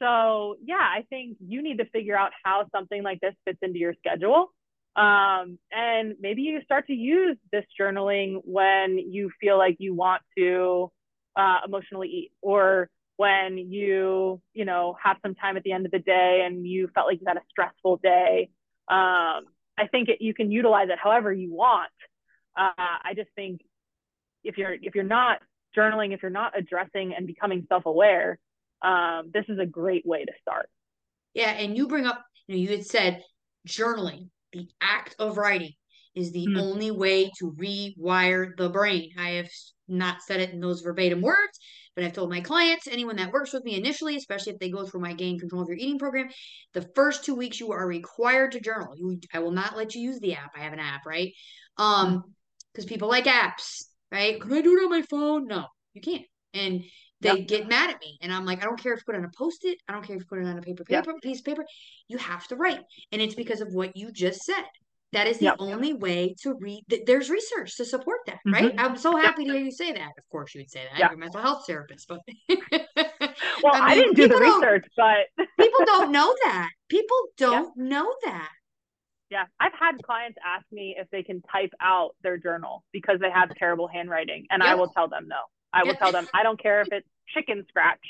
so 0.00 0.56
yeah, 0.64 0.80
I 0.80 1.04
think 1.10 1.36
you 1.46 1.62
need 1.62 1.78
to 1.78 1.84
figure 1.86 2.16
out 2.16 2.32
how 2.42 2.66
something 2.72 3.02
like 3.02 3.20
this 3.20 3.34
fits 3.44 3.58
into 3.62 3.78
your 3.78 3.94
schedule. 3.94 4.52
Um, 4.96 5.58
and 5.70 6.16
maybe 6.20 6.42
you 6.42 6.60
start 6.64 6.86
to 6.88 6.94
use 6.94 7.36
this 7.52 7.64
journaling 7.80 8.40
when 8.44 8.98
you 8.98 9.30
feel 9.40 9.56
like 9.56 9.76
you 9.78 9.94
want 9.94 10.22
to 10.36 10.90
uh, 11.36 11.58
emotionally 11.64 12.08
eat 12.08 12.32
or 12.42 12.88
when 13.16 13.58
you, 13.58 14.40
you 14.54 14.64
know, 14.64 14.96
have 15.02 15.18
some 15.22 15.34
time 15.34 15.56
at 15.56 15.62
the 15.62 15.72
end 15.72 15.84
of 15.84 15.92
the 15.92 15.98
day 15.98 16.42
and 16.46 16.66
you 16.66 16.88
felt 16.94 17.06
like 17.06 17.20
you 17.20 17.26
had 17.28 17.36
a 17.36 17.42
stressful 17.50 17.98
day. 18.02 18.48
Um, 18.90 19.46
I 19.78 19.86
think 19.90 20.08
it, 20.08 20.20
you 20.20 20.34
can 20.34 20.50
utilize 20.50 20.88
it 20.90 20.98
however 21.02 21.32
you 21.32 21.54
want. 21.54 21.90
Uh, 22.58 22.72
I 22.76 23.12
just 23.14 23.30
think 23.36 23.60
if 24.42 24.58
you're 24.58 24.72
if 24.72 24.94
you're 24.94 25.04
not 25.04 25.38
journaling, 25.76 26.12
if 26.12 26.22
you're 26.22 26.30
not 26.30 26.58
addressing 26.58 27.14
and 27.16 27.26
becoming 27.26 27.64
self-aware, 27.68 28.38
um, 28.82 29.30
this 29.32 29.44
is 29.48 29.58
a 29.58 29.66
great 29.66 30.04
way 30.04 30.24
to 30.24 30.32
start. 30.42 30.68
Yeah, 31.34 31.50
and 31.50 31.76
you 31.76 31.86
bring 31.86 32.06
up, 32.06 32.24
you 32.48 32.56
know, 32.56 32.60
you 32.60 32.68
had 32.68 32.84
said 32.84 33.22
journaling, 33.68 34.30
the 34.52 34.68
act 34.80 35.14
of 35.18 35.38
writing 35.38 35.72
is 36.16 36.32
the 36.32 36.46
mm. 36.48 36.60
only 36.60 36.90
way 36.90 37.30
to 37.38 37.52
rewire 37.52 38.56
the 38.56 38.68
brain. 38.68 39.12
I 39.16 39.30
have 39.30 39.50
not 39.86 40.22
said 40.22 40.40
it 40.40 40.50
in 40.50 40.60
those 40.60 40.80
verbatim 40.80 41.20
words, 41.20 41.60
but 41.94 42.04
I've 42.04 42.12
told 42.12 42.30
my 42.30 42.40
clients, 42.40 42.86
anyone 42.86 43.16
that 43.16 43.32
works 43.32 43.52
with 43.52 43.64
me 43.64 43.76
initially, 43.76 44.16
especially 44.16 44.52
if 44.52 44.58
they 44.58 44.70
go 44.70 44.86
through 44.86 45.00
my 45.00 45.12
gain 45.12 45.38
control 45.38 45.62
of 45.62 45.68
your 45.68 45.76
eating 45.76 45.98
program, 45.98 46.28
the 46.72 46.88
first 46.94 47.24
two 47.24 47.34
weeks 47.34 47.60
you 47.60 47.72
are 47.72 47.86
required 47.86 48.52
to 48.52 48.60
journal. 48.60 48.94
You, 48.96 49.18
I 49.32 49.40
will 49.40 49.50
not 49.50 49.76
let 49.76 49.94
you 49.94 50.02
use 50.02 50.20
the 50.20 50.34
app. 50.34 50.52
I 50.56 50.60
have 50.60 50.72
an 50.72 50.78
app, 50.78 51.04
right? 51.06 51.32
Um, 51.76 52.24
because 52.72 52.84
people 52.84 53.08
like 53.08 53.24
apps, 53.24 53.86
right? 54.12 54.40
Can 54.40 54.52
I 54.52 54.60
do 54.60 54.78
it 54.78 54.84
on 54.84 54.90
my 54.90 55.02
phone? 55.02 55.46
No, 55.46 55.66
you 55.94 56.00
can't. 56.00 56.24
And 56.54 56.84
they 57.20 57.38
yep. 57.38 57.48
get 57.48 57.68
mad 57.68 57.90
at 57.90 58.00
me. 58.00 58.18
And 58.22 58.32
I'm 58.32 58.46
like, 58.46 58.62
I 58.62 58.64
don't 58.64 58.80
care 58.80 58.92
if 58.92 59.00
you 59.00 59.04
put 59.06 59.14
it 59.14 59.18
on 59.18 59.24
a 59.24 59.36
post-it, 59.36 59.78
I 59.88 59.92
don't 59.92 60.06
care 60.06 60.16
if 60.16 60.22
you 60.22 60.26
put 60.26 60.38
it 60.38 60.46
on 60.46 60.58
a 60.58 60.62
paper 60.62 60.84
paper 60.84 61.10
yep. 61.10 61.22
piece 61.22 61.40
of 61.40 61.44
paper. 61.44 61.64
You 62.08 62.18
have 62.18 62.46
to 62.48 62.56
write. 62.56 62.80
And 63.12 63.20
it's 63.20 63.34
because 63.34 63.60
of 63.60 63.72
what 63.72 63.96
you 63.96 64.10
just 64.12 64.42
said. 64.42 64.64
That 65.12 65.26
is 65.26 65.38
the 65.38 65.46
yep. 65.46 65.56
only 65.58 65.92
way 65.92 66.36
to 66.42 66.54
read. 66.54 66.84
Th- 66.88 67.02
there's 67.04 67.30
research 67.30 67.76
to 67.78 67.84
support 67.84 68.20
that, 68.26 68.38
mm-hmm. 68.46 68.52
right? 68.52 68.74
I'm 68.78 68.96
so 68.96 69.16
happy 69.16 69.44
to 69.44 69.52
hear 69.52 69.60
you 69.60 69.72
say 69.72 69.92
that. 69.92 70.12
Of 70.16 70.28
course, 70.30 70.54
you 70.54 70.60
would 70.60 70.70
say 70.70 70.82
that. 70.90 70.98
You're 70.98 71.12
a 71.12 71.16
mental 71.16 71.40
health 71.40 71.64
therapist, 71.66 72.06
but 72.08 72.20
well, 72.48 72.58
I, 72.60 73.80
mean, 73.80 73.82
I 73.82 73.94
didn't 73.96 74.14
do 74.14 74.28
the 74.28 74.36
research, 74.36 74.86
but 74.96 75.26
people 75.58 75.84
don't 75.84 76.12
know 76.12 76.34
that. 76.44 76.70
People 76.88 77.18
don't 77.36 77.76
know 77.76 78.14
that. 78.24 78.50
Yeah, 79.30 79.44
I've 79.58 79.72
had 79.78 80.02
clients 80.02 80.38
ask 80.44 80.64
me 80.72 80.96
if 80.98 81.08
they 81.10 81.22
can 81.22 81.42
type 81.42 81.72
out 81.80 82.16
their 82.22 82.36
journal 82.36 82.84
because 82.92 83.18
they 83.20 83.30
have 83.30 83.54
terrible 83.56 83.88
handwriting, 83.88 84.46
and 84.50 84.62
yep. 84.62 84.72
I 84.72 84.74
will 84.76 84.88
tell 84.88 85.08
them 85.08 85.26
no. 85.28 85.36
I 85.72 85.84
will 85.84 85.94
tell 85.94 86.12
them 86.12 86.28
I 86.34 86.42
don't 86.42 86.60
care 86.60 86.80
if 86.82 86.88
it's 86.90 87.08
chicken 87.34 87.64
scratch. 87.68 88.04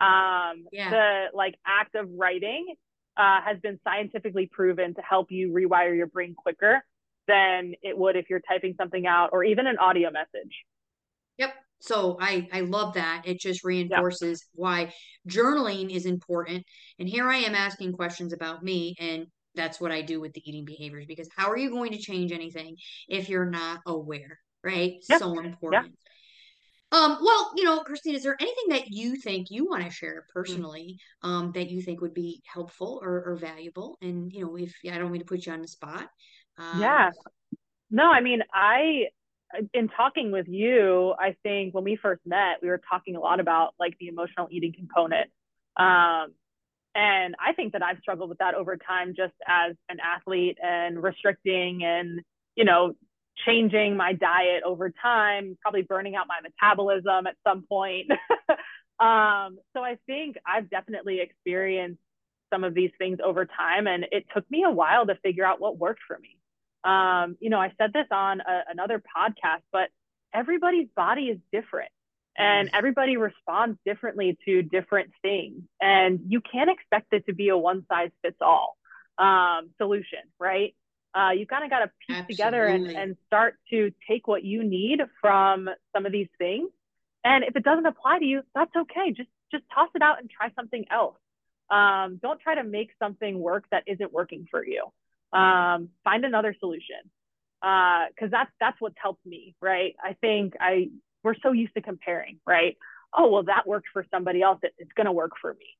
Um, 0.00 0.66
yeah. 0.72 0.90
The 0.90 1.24
like 1.34 1.54
act 1.66 1.94
of 1.94 2.08
writing 2.16 2.74
uh, 3.18 3.40
has 3.44 3.58
been 3.60 3.78
scientifically 3.84 4.48
proven 4.50 4.94
to 4.94 5.02
help 5.02 5.30
you 5.30 5.50
rewire 5.50 5.96
your 5.96 6.06
brain 6.06 6.34
quicker 6.36 6.82
than 7.26 7.74
it 7.82 7.98
would 7.98 8.16
if 8.16 8.30
you're 8.30 8.40
typing 8.48 8.74
something 8.78 9.06
out 9.06 9.30
or 9.32 9.44
even 9.44 9.66
an 9.66 9.76
audio 9.78 10.10
message. 10.10 10.64
Yep. 11.36 11.54
So 11.80 12.16
I 12.20 12.48
I 12.52 12.60
love 12.60 12.94
that. 12.94 13.22
It 13.24 13.38
just 13.38 13.64
reinforces 13.64 14.44
yep. 14.44 14.60
why 14.60 14.92
journaling 15.28 15.94
is 15.94 16.06
important. 16.06 16.64
And 16.98 17.08
here 17.08 17.28
I 17.28 17.36
am 17.38 17.54
asking 17.54 17.92
questions 17.92 18.32
about 18.32 18.62
me 18.62 18.96
and 18.98 19.26
that's 19.54 19.80
what 19.80 19.92
I 19.92 20.02
do 20.02 20.20
with 20.20 20.32
the 20.32 20.42
eating 20.48 20.64
behaviors 20.64 21.06
because 21.06 21.28
how 21.36 21.50
are 21.50 21.56
you 21.56 21.70
going 21.70 21.92
to 21.92 21.98
change 21.98 22.32
anything 22.32 22.76
if 23.08 23.28
you're 23.28 23.50
not 23.50 23.80
aware, 23.86 24.38
right? 24.62 24.94
Yep. 25.08 25.18
So 25.18 25.38
important. 25.40 25.86
Yep. 25.86 25.94
Um, 26.90 27.18
well, 27.20 27.52
you 27.54 27.64
know, 27.64 27.80
Christine, 27.80 28.14
is 28.14 28.22
there 28.22 28.36
anything 28.40 28.70
that 28.70 28.88
you 28.88 29.16
think 29.16 29.50
you 29.50 29.66
want 29.66 29.84
to 29.84 29.90
share 29.90 30.24
mm. 30.28 30.32
personally 30.32 30.98
um, 31.22 31.52
that 31.52 31.70
you 31.70 31.82
think 31.82 32.00
would 32.00 32.14
be 32.14 32.42
helpful 32.46 32.98
or, 33.02 33.22
or 33.24 33.36
valuable? 33.36 33.98
And, 34.00 34.32
you 34.32 34.40
know, 34.40 34.56
if 34.56 34.74
I 34.90 34.96
don't 34.96 35.12
mean 35.12 35.20
to 35.20 35.26
put 35.26 35.44
you 35.44 35.52
on 35.52 35.60
the 35.60 35.68
spot. 35.68 36.08
Um, 36.56 36.80
yeah. 36.80 37.10
No, 37.90 38.04
I 38.04 38.20
mean, 38.20 38.40
I, 38.52 39.08
in 39.74 39.88
talking 39.88 40.30
with 40.32 40.46
you, 40.48 41.14
I 41.18 41.36
think 41.42 41.74
when 41.74 41.84
we 41.84 41.96
first 41.96 42.22
met, 42.26 42.56
we 42.62 42.68
were 42.68 42.80
talking 42.90 43.16
a 43.16 43.20
lot 43.20 43.40
about 43.40 43.74
like 43.78 43.96
the 43.98 44.08
emotional 44.08 44.48
eating 44.50 44.72
component. 44.76 45.30
Um, 45.76 46.34
and 46.94 47.34
I 47.38 47.52
think 47.54 47.74
that 47.74 47.82
I've 47.82 47.98
struggled 47.98 48.30
with 48.30 48.38
that 48.38 48.54
over 48.54 48.76
time 48.76 49.14
just 49.16 49.34
as 49.46 49.76
an 49.88 49.98
athlete 50.00 50.58
and 50.62 51.02
restricting 51.02 51.84
and, 51.84 52.20
you 52.56 52.64
know, 52.64 52.94
changing 53.46 53.96
my 53.96 54.12
diet 54.12 54.62
over 54.64 54.90
time, 54.90 55.56
probably 55.60 55.82
burning 55.82 56.16
out 56.16 56.26
my 56.28 56.40
metabolism 56.42 57.26
at 57.26 57.36
some 57.46 57.64
point. 57.68 58.10
um, 59.00 59.58
so 59.74 59.82
I 59.82 59.98
think 60.06 60.36
I've 60.46 60.70
definitely 60.70 61.20
experienced 61.20 62.00
some 62.52 62.64
of 62.64 62.74
these 62.74 62.90
things 62.98 63.18
over 63.22 63.46
time, 63.46 63.86
and 63.86 64.06
it 64.10 64.24
took 64.34 64.50
me 64.50 64.64
a 64.64 64.70
while 64.70 65.06
to 65.06 65.14
figure 65.16 65.44
out 65.44 65.60
what 65.60 65.78
worked 65.78 66.00
for 66.06 66.18
me. 66.18 66.36
Um, 66.84 67.36
you 67.40 67.50
know, 67.50 67.60
I 67.60 67.72
said 67.78 67.92
this 67.92 68.06
on 68.10 68.40
a, 68.40 68.62
another 68.70 69.02
podcast, 69.16 69.62
but 69.72 69.88
everybody's 70.32 70.88
body 70.96 71.24
is 71.24 71.38
different 71.52 71.90
and 72.38 72.70
everybody 72.72 73.16
responds 73.16 73.78
differently 73.84 74.38
to 74.44 74.62
different 74.62 75.10
things. 75.22 75.62
And 75.80 76.20
you 76.28 76.40
can't 76.40 76.70
expect 76.70 77.12
it 77.12 77.26
to 77.26 77.34
be 77.34 77.48
a 77.48 77.58
one 77.58 77.84
size 77.88 78.10
fits 78.22 78.36
all 78.40 78.76
um, 79.18 79.70
solution, 79.76 80.20
right? 80.38 80.74
Uh, 81.18 81.30
you 81.30 81.46
kind 81.46 81.64
of 81.64 81.70
got 81.70 81.80
to 81.80 81.90
piece 82.06 82.16
Absolutely. 82.16 82.34
together 82.34 82.66
and, 82.66 82.86
and 82.86 83.16
start 83.26 83.56
to 83.70 83.90
take 84.08 84.28
what 84.28 84.44
you 84.44 84.62
need 84.62 85.00
from 85.20 85.68
some 85.92 86.06
of 86.06 86.12
these 86.12 86.28
things. 86.38 86.70
And 87.24 87.42
if 87.44 87.56
it 87.56 87.64
doesn't 87.64 87.86
apply 87.86 88.20
to 88.20 88.24
you, 88.24 88.42
that's 88.54 88.70
okay. 88.76 89.12
Just 89.16 89.28
just 89.50 89.64
toss 89.74 89.88
it 89.94 90.02
out 90.02 90.20
and 90.20 90.30
try 90.30 90.50
something 90.54 90.84
else. 90.90 91.16
Um, 91.70 92.18
don't 92.22 92.40
try 92.40 92.54
to 92.54 92.64
make 92.64 92.90
something 92.98 93.40
work 93.40 93.64
that 93.70 93.82
isn't 93.86 94.12
working 94.12 94.46
for 94.50 94.64
you. 94.64 94.84
Um, 95.32 95.88
find 96.04 96.24
another 96.24 96.54
solution 96.58 97.02
because 97.60 98.28
uh, 98.28 98.28
that's 98.30 98.50
that's 98.60 98.76
what's 98.80 98.96
helped 99.02 99.26
me, 99.26 99.56
right? 99.60 99.96
I 100.02 100.14
think 100.20 100.54
I 100.60 100.90
we're 101.24 101.34
so 101.42 101.52
used 101.52 101.74
to 101.74 101.82
comparing, 101.82 102.38
right? 102.46 102.76
Oh 103.16 103.30
well, 103.30 103.42
that 103.44 103.66
worked 103.66 103.88
for 103.92 104.06
somebody 104.10 104.40
else. 104.42 104.60
It, 104.62 104.74
it's 104.78 104.92
going 104.92 105.06
to 105.06 105.12
work 105.12 105.32
for 105.40 105.52
me. 105.52 105.76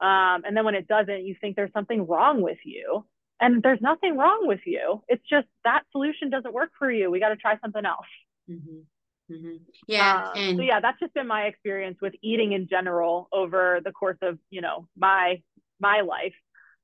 Um, 0.00 0.42
and 0.44 0.56
then 0.56 0.64
when 0.64 0.74
it 0.74 0.88
doesn't, 0.88 1.24
you 1.26 1.36
think 1.40 1.54
there's 1.54 1.72
something 1.72 2.06
wrong 2.06 2.40
with 2.40 2.58
you 2.64 3.04
and 3.40 3.62
there's 3.62 3.80
nothing 3.80 4.16
wrong 4.16 4.46
with 4.46 4.60
you. 4.66 5.02
It's 5.08 5.26
just 5.28 5.46
that 5.64 5.82
solution 5.92 6.30
doesn't 6.30 6.52
work 6.52 6.70
for 6.78 6.90
you. 6.90 7.10
We 7.10 7.20
got 7.20 7.30
to 7.30 7.36
try 7.36 7.58
something 7.60 7.84
else. 7.84 8.06
Mm-hmm. 8.50 9.34
Mm-hmm. 9.34 9.56
Yeah. 9.86 10.28
Um, 10.28 10.32
and 10.36 10.58
so 10.58 10.62
yeah, 10.62 10.80
that's 10.80 10.98
just 11.00 11.14
been 11.14 11.26
my 11.26 11.42
experience 11.42 11.98
with 12.02 12.14
eating 12.22 12.52
in 12.52 12.68
general 12.68 13.28
over 13.32 13.80
the 13.84 13.92
course 13.92 14.18
of 14.22 14.38
you 14.50 14.60
know 14.60 14.88
my 14.96 15.42
my 15.80 16.02
life. 16.02 16.34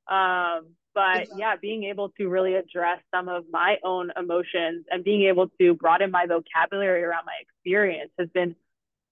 Um, 0.09 0.75
but 0.95 1.29
yeah, 1.37 1.57
being 1.61 1.85
able 1.85 2.09
to 2.11 2.29
really 2.29 2.55
address 2.55 3.01
some 3.14 3.29
of 3.29 3.45
my 3.51 3.77
own 3.85 4.11
emotions 4.16 4.87
and 4.90 5.05
being 5.05 5.25
able 5.25 5.49
to 5.61 5.75
broaden 5.75 6.11
my 6.11 6.25
vocabulary 6.27 7.03
around 7.03 7.27
my 7.27 7.35
experience 7.42 8.11
has 8.19 8.29
been 8.31 8.57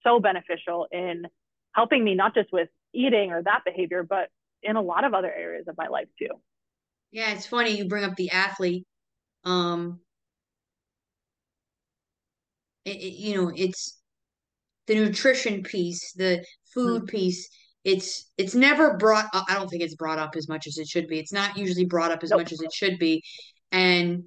so 0.02 0.18
beneficial 0.18 0.87
in 0.90 1.26
helping 1.72 2.02
me 2.02 2.14
not 2.14 2.35
just 2.35 2.50
with 2.52 2.70
eating 2.94 3.33
or 3.33 3.42
that 3.42 3.62
behavior, 3.66 4.02
but 4.02 4.30
in 4.62 4.76
a 4.76 4.80
lot 4.80 5.04
of 5.04 5.12
other 5.12 5.30
areas 5.30 5.66
of 5.68 5.76
my 5.76 5.88
life 5.88 6.09
too. 6.18 6.30
Yeah, 7.14 7.31
it's 7.31 7.46
funny 7.46 7.77
you 7.77 7.87
bring 7.87 8.03
up 8.03 8.16
the 8.16 8.31
athlete. 8.31 8.85
Um, 9.44 10.00
it, 12.85 12.96
it, 12.96 13.14
you 13.14 13.37
know, 13.37 13.53
it's 13.55 14.00
the 14.88 14.96
nutrition 14.96 15.62
piece, 15.62 16.12
the 16.14 16.44
food 16.74 17.03
mm-hmm. 17.03 17.16
piece. 17.16 17.48
It's 17.85 18.33
it's 18.37 18.57
never 18.57 18.96
brought 18.96 19.27
up. 19.33 19.44
I 19.48 19.55
don't 19.55 19.68
think 19.68 19.85
it's 19.85 19.94
brought 19.94 20.18
up 20.18 20.35
as 20.35 20.48
much 20.48 20.66
as 20.66 20.77
it 20.77 20.88
should 20.88 21.07
be. 21.07 21.20
It's 21.20 21.33
not 21.33 21.57
usually 21.57 21.85
brought 21.85 22.11
up 22.11 22.24
as 22.24 22.31
nope. 22.31 22.40
much 22.40 22.53
as 22.53 22.61
it 22.61 22.72
should 22.72 22.98
be, 22.98 23.22
and 23.70 24.24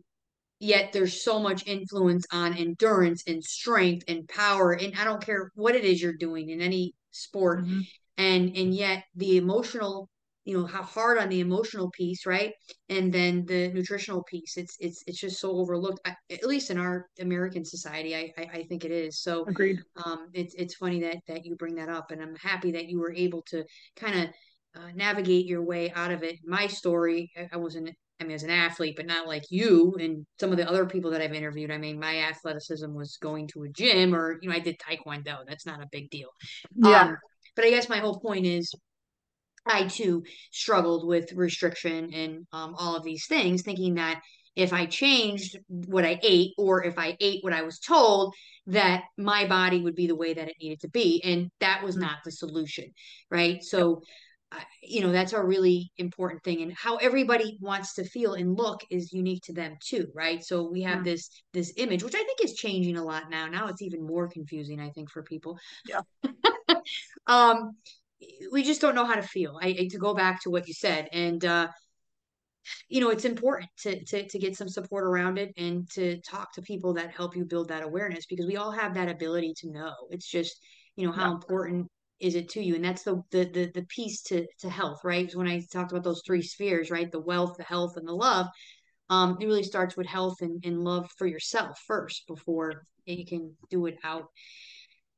yet 0.61 0.93
there's 0.93 1.21
so 1.25 1.39
much 1.39 1.67
influence 1.67 2.25
on 2.31 2.55
endurance 2.55 3.21
and 3.27 3.43
strength 3.43 4.05
and 4.07 4.29
power. 4.29 4.71
And 4.71 4.93
I 4.97 5.03
don't 5.03 5.21
care 5.21 5.51
what 5.55 5.75
it 5.75 5.83
is 5.83 6.01
you're 6.01 6.13
doing 6.13 6.51
in 6.51 6.61
any 6.61 6.93
sport, 7.11 7.65
mm-hmm. 7.65 7.81
and 8.17 8.55
and 8.55 8.73
yet 8.73 9.03
the 9.13 9.35
emotional 9.35 10.07
you 10.47 10.57
know 10.57 10.65
how 10.65 10.81
hard 10.81 11.17
on 11.17 11.27
the 11.27 11.41
emotional 11.41 11.91
piece 11.91 12.25
right 12.25 12.53
and 12.87 13.11
then 13.11 13.45
the 13.45 13.67
nutritional 13.73 14.23
piece 14.23 14.55
it's 14.55 14.77
it's 14.79 15.03
it's 15.05 15.19
just 15.19 15.41
so 15.41 15.51
overlooked 15.51 15.99
at 16.05 16.43
least 16.43 16.71
in 16.71 16.77
our 16.77 17.07
american 17.19 17.65
society 17.65 18.15
i 18.15 18.31
i, 18.37 18.59
I 18.59 18.63
think 18.63 18.85
it 18.85 18.91
is 18.91 19.19
so 19.19 19.45
agreed 19.45 19.79
um 20.05 20.29
it's 20.33 20.55
it's 20.55 20.75
funny 20.75 21.01
that 21.01 21.17
that 21.27 21.45
you 21.45 21.55
bring 21.57 21.75
that 21.75 21.89
up 21.89 22.11
and 22.11 22.21
i'm 22.21 22.35
happy 22.35 22.71
that 22.71 22.87
you 22.87 22.97
were 22.99 23.13
able 23.13 23.41
to 23.49 23.65
kind 23.97 24.23
of 24.23 24.29
uh, 24.75 24.91
navigate 24.95 25.45
your 25.47 25.63
way 25.63 25.91
out 25.91 26.11
of 26.11 26.23
it 26.23 26.37
my 26.45 26.67
story 26.67 27.29
I, 27.37 27.49
I 27.53 27.57
wasn't 27.57 27.89
I 28.19 28.23
mean, 28.23 28.33
as 28.33 28.41
an 28.41 28.49
athlete, 28.49 28.95
but 28.95 29.05
not 29.05 29.27
like 29.27 29.43
you 29.51 29.95
and 29.99 30.25
some 30.39 30.49
of 30.49 30.57
the 30.57 30.67
other 30.67 30.87
people 30.87 31.11
that 31.11 31.21
I've 31.21 31.35
interviewed. 31.35 31.69
I 31.69 31.77
mean, 31.77 31.99
my 31.99 32.17
athleticism 32.23 32.91
was 32.91 33.17
going 33.17 33.47
to 33.49 33.61
a 33.61 33.69
gym 33.69 34.15
or, 34.15 34.39
you 34.41 34.49
know, 34.49 34.55
I 34.55 34.59
did 34.59 34.79
Taekwondo. 34.79 35.45
That's 35.47 35.67
not 35.67 35.83
a 35.83 35.87
big 35.91 36.09
deal. 36.09 36.29
Yeah. 36.75 37.01
Um, 37.01 37.17
but 37.55 37.65
I 37.65 37.69
guess 37.69 37.89
my 37.89 37.99
whole 37.99 38.19
point 38.19 38.47
is 38.47 38.73
I 39.69 39.87
too 39.87 40.23
struggled 40.51 41.07
with 41.07 41.31
restriction 41.33 42.13
and 42.13 42.47
um, 42.51 42.75
all 42.77 42.95
of 42.95 43.03
these 43.03 43.25
things, 43.27 43.61
thinking 43.61 43.95
that 43.95 44.21
if 44.57 44.73
I 44.73 44.87
changed 44.87 45.55
what 45.67 46.03
I 46.03 46.19
ate 46.23 46.53
or 46.57 46.83
if 46.83 46.97
I 46.97 47.15
ate 47.19 47.43
what 47.43 47.53
I 47.53 47.61
was 47.61 47.79
told, 47.79 48.33
that 48.65 49.03
my 49.15 49.45
body 49.45 49.81
would 49.81 49.95
be 49.95 50.07
the 50.07 50.15
way 50.15 50.33
that 50.33 50.49
it 50.49 50.55
needed 50.59 50.79
to 50.81 50.89
be. 50.89 51.21
And 51.23 51.51
that 51.59 51.83
was 51.83 51.95
not 51.95 52.17
the 52.25 52.31
solution. 52.31 52.85
Right. 53.29 53.63
So, 53.63 54.01
uh, 54.51 54.59
you 54.81 55.01
know, 55.01 55.11
that's 55.11 55.33
a 55.33 55.43
really 55.43 55.91
important 55.97 56.43
thing. 56.43 56.63
And 56.63 56.73
how 56.73 56.95
everybody 56.97 57.59
wants 57.61 57.93
to 57.95 58.03
feel 58.03 58.33
and 58.33 58.57
look 58.57 58.81
is 58.89 59.13
unique 59.13 59.43
to 59.43 59.53
them 59.53 59.77
too. 59.79 60.07
Right. 60.15 60.43
So 60.43 60.67
we 60.67 60.81
have 60.81 61.05
yeah. 61.05 61.13
this, 61.13 61.29
this 61.53 61.73
image, 61.77 62.01
which 62.01 62.15
I 62.15 62.23
think 62.23 62.43
is 62.43 62.55
changing 62.55 62.97
a 62.97 63.03
lot 63.03 63.29
now. 63.29 63.45
Now 63.45 63.67
it's 63.67 63.83
even 63.83 64.07
more 64.07 64.27
confusing, 64.27 64.79
I 64.79 64.89
think, 64.89 65.11
for 65.11 65.21
people. 65.21 65.59
Yeah. 65.87 66.01
um, 67.27 67.73
we 68.51 68.63
just 68.63 68.81
don't 68.81 68.95
know 68.95 69.05
how 69.05 69.15
to 69.15 69.21
feel. 69.21 69.59
I, 69.61 69.67
I 69.67 69.87
to 69.91 69.97
go 69.97 70.13
back 70.13 70.41
to 70.43 70.49
what 70.49 70.67
you 70.67 70.73
said, 70.73 71.07
and 71.11 71.43
uh, 71.43 71.67
you 72.89 73.01
know, 73.01 73.09
it's 73.09 73.25
important 73.25 73.69
to, 73.79 74.03
to 74.05 74.27
to 74.27 74.39
get 74.39 74.57
some 74.57 74.69
support 74.69 75.05
around 75.05 75.37
it 75.37 75.51
and 75.57 75.89
to 75.91 76.19
talk 76.21 76.53
to 76.53 76.61
people 76.61 76.93
that 76.95 77.11
help 77.11 77.35
you 77.35 77.45
build 77.45 77.69
that 77.69 77.83
awareness 77.83 78.25
because 78.25 78.45
we 78.45 78.57
all 78.57 78.71
have 78.71 78.93
that 78.95 79.09
ability 79.09 79.53
to 79.57 79.71
know. 79.71 79.93
It's 80.09 80.29
just 80.29 80.59
you 80.95 81.05
know 81.05 81.13
how 81.13 81.27
yeah. 81.27 81.35
important 81.35 81.87
is 82.19 82.35
it 82.35 82.49
to 82.49 82.63
you 82.63 82.75
and 82.75 82.83
that's 82.83 83.03
the, 83.03 83.21
the 83.31 83.45
the 83.45 83.71
the 83.73 83.85
piece 83.85 84.21
to 84.23 84.45
to 84.59 84.69
health 84.69 84.99
right 85.03 85.33
when 85.35 85.47
i 85.47 85.61
talked 85.71 85.91
about 85.91 86.03
those 86.03 86.21
three 86.25 86.41
spheres 86.41 86.91
right 86.91 87.11
the 87.11 87.19
wealth 87.19 87.55
the 87.57 87.63
health 87.63 87.95
and 87.95 88.07
the 88.07 88.13
love 88.13 88.47
um 89.09 89.37
it 89.39 89.45
really 89.45 89.63
starts 89.63 89.95
with 89.95 90.07
health 90.07 90.37
and, 90.41 90.63
and 90.65 90.83
love 90.83 91.07
for 91.17 91.27
yourself 91.27 91.79
first 91.85 92.23
before 92.27 92.83
you 93.05 93.25
can 93.25 93.55
do 93.69 93.85
it 93.85 93.97
out 94.03 94.25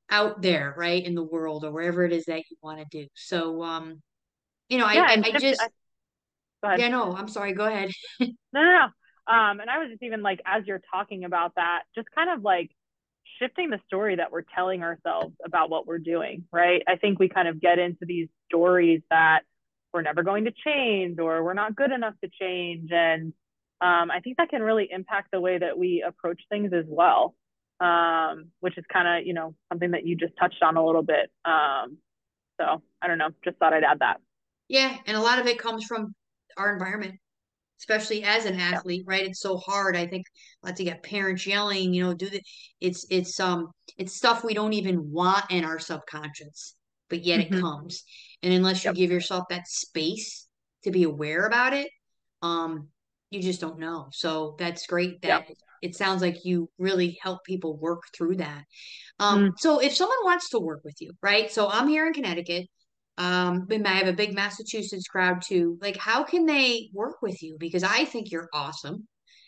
out 0.09 0.41
there 0.41 0.73
right 0.77 1.05
in 1.05 1.15
the 1.15 1.23
world 1.23 1.63
or 1.63 1.71
wherever 1.71 2.03
it 2.03 2.11
is 2.11 2.25
that 2.25 2.43
you 2.49 2.57
want 2.61 2.79
to 2.79 2.85
do 2.85 3.07
so 3.13 3.61
um 3.63 4.01
you 4.69 4.77
know 4.77 4.89
yeah, 4.89 5.05
i 5.07 5.13
i, 5.13 5.31
I 5.33 5.39
just 5.39 5.61
I, 6.63 6.75
yeah 6.77 6.89
no 6.89 7.15
i'm 7.15 7.27
sorry 7.27 7.53
go 7.53 7.65
ahead 7.65 7.91
no 8.19 8.27
no 8.53 8.61
no 8.61 8.83
um 9.33 9.59
and 9.59 9.69
i 9.69 9.77
was 9.77 9.89
just 9.89 10.03
even 10.03 10.21
like 10.21 10.41
as 10.45 10.63
you're 10.65 10.81
talking 10.91 11.23
about 11.23 11.55
that 11.55 11.83
just 11.95 12.07
kind 12.11 12.29
of 12.29 12.43
like 12.43 12.71
shifting 13.39 13.69
the 13.69 13.79
story 13.87 14.17
that 14.17 14.31
we're 14.31 14.43
telling 14.55 14.83
ourselves 14.83 15.33
about 15.45 15.69
what 15.69 15.87
we're 15.87 15.97
doing, 15.97 16.45
right? 16.51 16.81
I 16.87 16.97
think 16.97 17.19
we 17.19 17.29
kind 17.29 17.47
of 17.47 17.61
get 17.61 17.79
into 17.79 18.05
these 18.05 18.27
stories 18.47 19.01
that 19.09 19.41
we're 19.93 20.01
never 20.01 20.23
going 20.23 20.45
to 20.45 20.51
change 20.65 21.19
or 21.19 21.43
we're 21.43 21.53
not 21.53 21.75
good 21.75 21.91
enough 21.91 22.13
to 22.23 22.29
change. 22.39 22.91
And 22.91 23.33
um, 23.81 24.11
I 24.11 24.19
think 24.23 24.37
that 24.37 24.49
can 24.49 24.61
really 24.61 24.89
impact 24.91 25.29
the 25.31 25.39
way 25.39 25.57
that 25.57 25.77
we 25.77 26.03
approach 26.05 26.41
things 26.49 26.73
as 26.73 26.85
well, 26.87 27.33
um, 27.79 28.49
which 28.59 28.77
is 28.77 28.85
kind 28.91 29.07
of, 29.07 29.25
you 29.25 29.33
know, 29.33 29.55
something 29.69 29.91
that 29.91 30.05
you 30.05 30.15
just 30.15 30.33
touched 30.39 30.61
on 30.61 30.77
a 30.77 30.85
little 30.85 31.03
bit. 31.03 31.31
Um, 31.45 31.97
so 32.59 32.81
I 33.01 33.07
don't 33.07 33.17
know, 33.17 33.29
just 33.43 33.57
thought 33.57 33.73
I'd 33.73 33.83
add 33.83 33.99
that. 33.99 34.17
Yeah. 34.67 34.95
And 35.05 35.17
a 35.17 35.21
lot 35.21 35.39
of 35.39 35.47
it 35.47 35.57
comes 35.57 35.85
from 35.85 36.13
our 36.57 36.73
environment 36.73 37.15
especially 37.79 38.23
as 38.23 38.45
an 38.45 38.59
athlete, 38.59 39.05
right? 39.07 39.25
It's 39.25 39.39
so 39.39 39.57
hard. 39.57 39.95
I 39.95 40.05
think 40.05 40.25
let 40.63 40.75
to 40.77 40.83
get 40.83 41.01
parents 41.01 41.47
yelling, 41.47 41.93
you 41.93 42.03
know, 42.03 42.13
do 42.13 42.29
the 42.29 42.41
it's 42.81 43.05
it's 43.09 43.39
um 43.39 43.71
it's 43.97 44.15
stuff 44.15 44.43
we 44.43 44.53
don't 44.53 44.73
even 44.73 45.11
want 45.11 45.45
in 45.49 45.63
our 45.63 45.79
subconscious, 45.79 46.75
but 47.09 47.23
yet 47.23 47.39
mm-hmm. 47.39 47.55
it 47.55 47.61
comes. 47.61 48.03
And 48.43 48.53
unless 48.53 48.83
you 48.83 48.89
yep. 48.89 48.95
give 48.95 49.11
yourself 49.11 49.45
that 49.49 49.67
space 49.67 50.47
to 50.83 50.91
be 50.91 51.03
aware 51.03 51.45
about 51.45 51.73
it, 51.73 51.89
um, 52.41 52.87
you 53.31 53.41
just 53.41 53.61
don't 53.61 53.79
know. 53.79 54.07
So 54.11 54.55
that's 54.59 54.85
great 54.87 55.21
that 55.21 55.47
yep. 55.47 55.57
It 55.81 55.95
sounds 55.95 56.21
like 56.21 56.45
you 56.45 56.69
really 56.77 57.17
help 57.21 57.43
people 57.45 57.77
work 57.77 58.03
through 58.15 58.37
that. 58.37 58.63
Um, 59.19 59.49
mm. 59.49 59.51
so 59.57 59.79
if 59.79 59.95
someone 59.95 60.17
wants 60.23 60.49
to 60.49 60.59
work 60.59 60.81
with 60.83 60.95
you, 60.99 61.11
right? 61.21 61.51
So 61.51 61.69
I'm 61.69 61.87
here 61.87 62.07
in 62.07 62.13
Connecticut 62.13 62.67
um 63.19 63.67
i 63.85 63.89
have 63.89 64.07
a 64.07 64.13
big 64.13 64.33
massachusetts 64.33 65.07
crowd 65.07 65.41
too 65.41 65.77
like 65.81 65.97
how 65.97 66.23
can 66.23 66.45
they 66.45 66.89
work 66.93 67.21
with 67.21 67.43
you 67.43 67.57
because 67.59 67.83
i 67.83 68.05
think 68.05 68.31
you're 68.31 68.47
awesome 68.53 69.05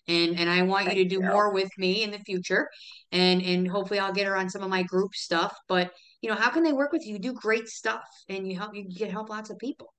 and 0.08 0.38
and 0.38 0.50
i 0.50 0.62
want 0.62 0.86
Thank 0.86 0.98
you 0.98 1.04
to 1.06 1.10
do 1.10 1.22
you. 1.22 1.28
more 1.30 1.54
with 1.54 1.70
me 1.78 2.04
in 2.04 2.12
the 2.12 2.20
future 2.20 2.70
and 3.13 3.41
and 3.41 3.67
hopefully 3.67 4.00
i'll 4.00 4.12
get 4.13 4.28
her 4.28 4.36
on 4.36 4.50
some 4.50 4.62
of 4.62 4.70
my 4.70 4.84
group 4.84 5.15
stuff 5.15 5.56
but 5.70 5.91
you 6.22 6.30
know 6.30 6.36
how 6.36 6.50
can 6.50 6.63
they 6.63 6.74
work 6.74 6.91
with 6.91 7.06
you 7.06 7.13
you 7.13 7.20
do 7.20 7.34
great 7.34 7.70
stuff 7.70 8.04
and 8.28 8.46
you 8.46 8.58
help 8.58 8.76
you 8.76 8.86
can 8.94 9.10
help 9.10 9.30
lots 9.30 9.50
of 9.50 9.58
people 9.58 9.94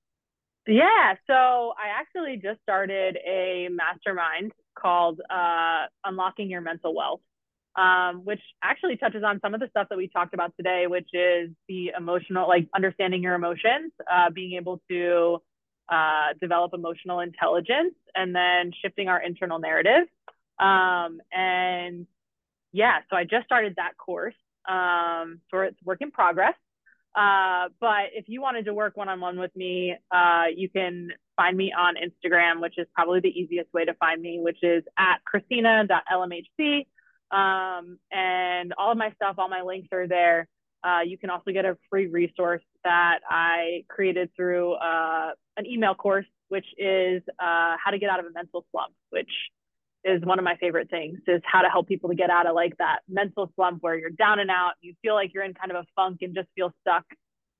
yeah 0.67 1.15
so 1.27 1.73
i 1.77 1.99
actually 1.99 2.37
just 2.37 2.61
started 2.61 3.17
a 3.25 3.67
mastermind 3.71 4.51
called 4.77 5.21
uh 5.29 5.85
unlocking 6.05 6.49
your 6.49 6.61
mental 6.61 6.95
wealth 6.95 7.21
um, 7.75 8.21
which 8.23 8.41
actually 8.61 8.97
touches 8.97 9.23
on 9.23 9.39
some 9.41 9.53
of 9.53 9.59
the 9.59 9.67
stuff 9.69 9.87
that 9.89 9.97
we 9.97 10.07
talked 10.07 10.33
about 10.33 10.55
today, 10.55 10.85
which 10.87 11.09
is 11.13 11.49
the 11.67 11.91
emotional, 11.97 12.47
like 12.47 12.67
understanding 12.75 13.23
your 13.23 13.33
emotions, 13.33 13.91
uh, 14.11 14.29
being 14.29 14.53
able 14.53 14.79
to 14.89 15.41
uh, 15.89 16.33
develop 16.39 16.73
emotional 16.73 17.19
intelligence, 17.19 17.95
and 18.15 18.35
then 18.35 18.71
shifting 18.81 19.07
our 19.07 19.21
internal 19.21 19.59
narrative. 19.59 20.07
Um, 20.59 21.19
and 21.31 22.05
yeah, 22.71 22.99
so 23.09 23.15
I 23.15 23.23
just 23.23 23.45
started 23.45 23.75
that 23.77 23.97
course. 23.97 24.35
Um, 24.69 25.41
so 25.49 25.59
it's 25.59 25.81
work 25.83 26.01
in 26.01 26.11
progress. 26.11 26.53
Uh, 27.15 27.69
but 27.79 28.09
if 28.13 28.25
you 28.27 28.41
wanted 28.41 28.65
to 28.65 28.73
work 28.73 28.97
one 28.97 29.09
on 29.09 29.19
one 29.19 29.39
with 29.39 29.55
me, 29.55 29.95
uh, 30.11 30.45
you 30.55 30.69
can 30.69 31.09
find 31.37 31.55
me 31.55 31.71
on 31.77 31.95
Instagram, 31.95 32.61
which 32.61 32.77
is 32.77 32.87
probably 32.93 33.19
the 33.19 33.29
easiest 33.29 33.71
way 33.73 33.85
to 33.85 33.93
find 33.95 34.21
me, 34.21 34.39
which 34.41 34.57
is 34.63 34.83
at 34.97 35.23
christina.lmhc. 35.25 36.85
Um, 37.31 37.97
and 38.11 38.73
all 38.77 38.91
of 38.91 38.97
my 38.97 39.11
stuff, 39.15 39.35
all 39.37 39.49
my 39.49 39.61
links 39.61 39.89
are 39.91 40.07
there. 40.07 40.47
Uh, 40.83 40.99
you 41.05 41.17
can 41.17 41.29
also 41.29 41.51
get 41.51 41.65
a 41.65 41.77
free 41.89 42.07
resource 42.07 42.63
that 42.83 43.19
I 43.29 43.85
created 43.87 44.29
through 44.35 44.73
uh, 44.73 45.31
an 45.57 45.65
email 45.65 45.95
course, 45.95 46.25
which 46.49 46.65
is 46.77 47.23
uh, 47.39 47.77
how 47.83 47.91
to 47.91 47.97
get 47.97 48.09
out 48.09 48.19
of 48.19 48.25
a 48.25 48.31
mental 48.33 48.65
slump, 48.71 48.93
which 49.09 49.31
is 50.03 50.23
one 50.23 50.39
of 50.39 50.45
my 50.45 50.55
favorite 50.57 50.89
things 50.89 51.19
is 51.27 51.41
how 51.45 51.61
to 51.61 51.69
help 51.69 51.87
people 51.87 52.09
to 52.09 52.15
get 52.15 52.29
out 52.29 52.47
of 52.47 52.55
like 52.55 52.75
that 52.77 52.99
mental 53.07 53.51
slump 53.55 53.81
where 53.81 53.97
you're 53.97 54.09
down 54.09 54.39
and 54.39 54.49
out, 54.49 54.73
you 54.81 54.93
feel 55.01 55.13
like 55.13 55.33
you're 55.33 55.43
in 55.43 55.53
kind 55.53 55.71
of 55.71 55.77
a 55.77 55.85
funk 55.95 56.17
and 56.21 56.35
just 56.35 56.47
feel 56.55 56.71
stuck. 56.81 57.05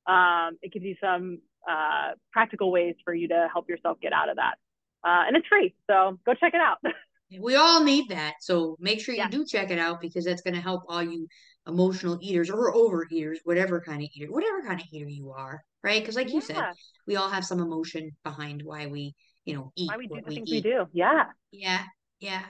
Um, 0.06 0.58
it 0.62 0.74
gives 0.74 0.84
you 0.84 0.96
some 1.02 1.40
uh, 1.70 2.12
practical 2.32 2.72
ways 2.72 2.96
for 3.06 3.14
you 3.14 3.30
to 3.30 3.48
help 3.52 3.70
yourself 3.70 3.98
get 4.02 4.14
out 4.14 4.30
of 4.30 4.36
that. 4.36 4.56
Uh, 5.04 5.28
and 5.28 5.38
it's 5.38 5.48
free. 5.48 5.74
So 5.90 6.20
go 6.26 6.34
check 6.34 6.54
it 6.54 6.62
out. 6.62 6.78
We 7.42 7.56
all 7.56 7.84
need 7.84 8.10
that. 8.10 8.36
So 8.42 8.76
make 8.80 9.02
sure 9.02 9.16
you 9.16 9.22
yeah. 9.22 9.30
do 9.30 9.44
check 9.44 9.72
it 9.72 9.80
out 9.80 10.02
because 10.02 10.24
that's 10.24 10.44
going 10.44 10.54
to 10.54 10.62
help 10.62 10.84
all 10.88 11.02
you 11.02 11.28
emotional 11.68 12.20
eaters 12.22 12.50
or 12.50 12.74
overeaters, 12.74 13.38
whatever 13.44 13.82
kind 13.82 14.04
of 14.04 14.10
eater, 14.14 14.32
whatever 14.32 14.62
kind 14.62 14.80
of 14.80 14.86
eater 14.92 15.08
you 15.08 15.32
are, 15.32 15.64
right? 15.84 16.02
Because 16.02 16.16
like 16.16 16.28
yeah. 16.28 16.34
you 16.36 16.42
said, 16.42 16.64
we 17.08 17.16
all 17.16 17.30
have 17.30 17.46
some 17.46 17.60
emotion 17.60 18.12
behind 18.24 18.62
why 18.64 18.88
we, 18.88 19.16
you 19.46 19.56
know, 19.56 19.72
eat 19.76 19.90
why 19.90 19.98
we 19.98 20.08
do 20.08 20.22
the 20.24 20.32
things 20.32 20.52
eat. 20.52 20.64
we 20.64 20.72
do. 20.72 20.86
Yeah. 20.94 21.26
Yeah. 21.52 21.84
Yeah. 22.24 22.44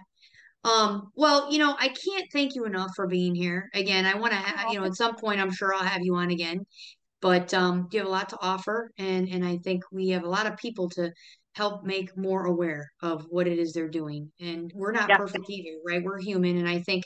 Um, 0.64 1.10
well, 1.16 1.52
you 1.52 1.58
know, 1.58 1.76
I 1.78 1.88
can't 1.88 2.28
thank 2.32 2.54
you 2.56 2.66
enough 2.66 2.92
for 2.96 3.08
being 3.08 3.34
here. 3.34 3.70
Again, 3.74 4.06
I 4.06 4.14
want 4.14 4.32
to 4.32 4.38
have, 4.38 4.72
you 4.72 4.80
know, 4.80 4.86
at 4.86 4.96
some 4.96 5.16
point 5.16 5.42
I'm 5.42 5.52
sure 5.52 5.74
I'll 5.74 5.84
have 5.84 6.04
you 6.04 6.16
on 6.16 6.30
again. 6.30 6.60
But 7.22 7.54
um, 7.54 7.88
you 7.92 8.00
have 8.00 8.08
a 8.08 8.12
lot 8.12 8.30
to 8.30 8.38
offer 8.42 8.92
and 8.98 9.30
and 9.30 9.46
I 9.46 9.58
think 9.64 9.84
we 9.92 10.10
have 10.10 10.24
a 10.24 10.30
lot 10.30 10.46
of 10.46 10.58
people 10.58 10.90
to 10.90 11.10
help 11.56 11.86
make 11.86 12.16
more 12.18 12.46
aware 12.46 12.92
of 13.02 13.26
what 13.30 13.48
it 13.48 13.58
is 13.58 13.74
they're 13.74 13.90
doing. 13.90 14.32
And 14.40 14.72
we're 14.76 14.92
not 14.92 15.10
yeah. 15.10 15.18
perfect 15.18 15.50
either, 15.50 15.78
right? 15.88 16.04
We're 16.04 16.20
human. 16.20 16.58
And 16.58 16.68
I 16.68 16.80
think 16.80 17.04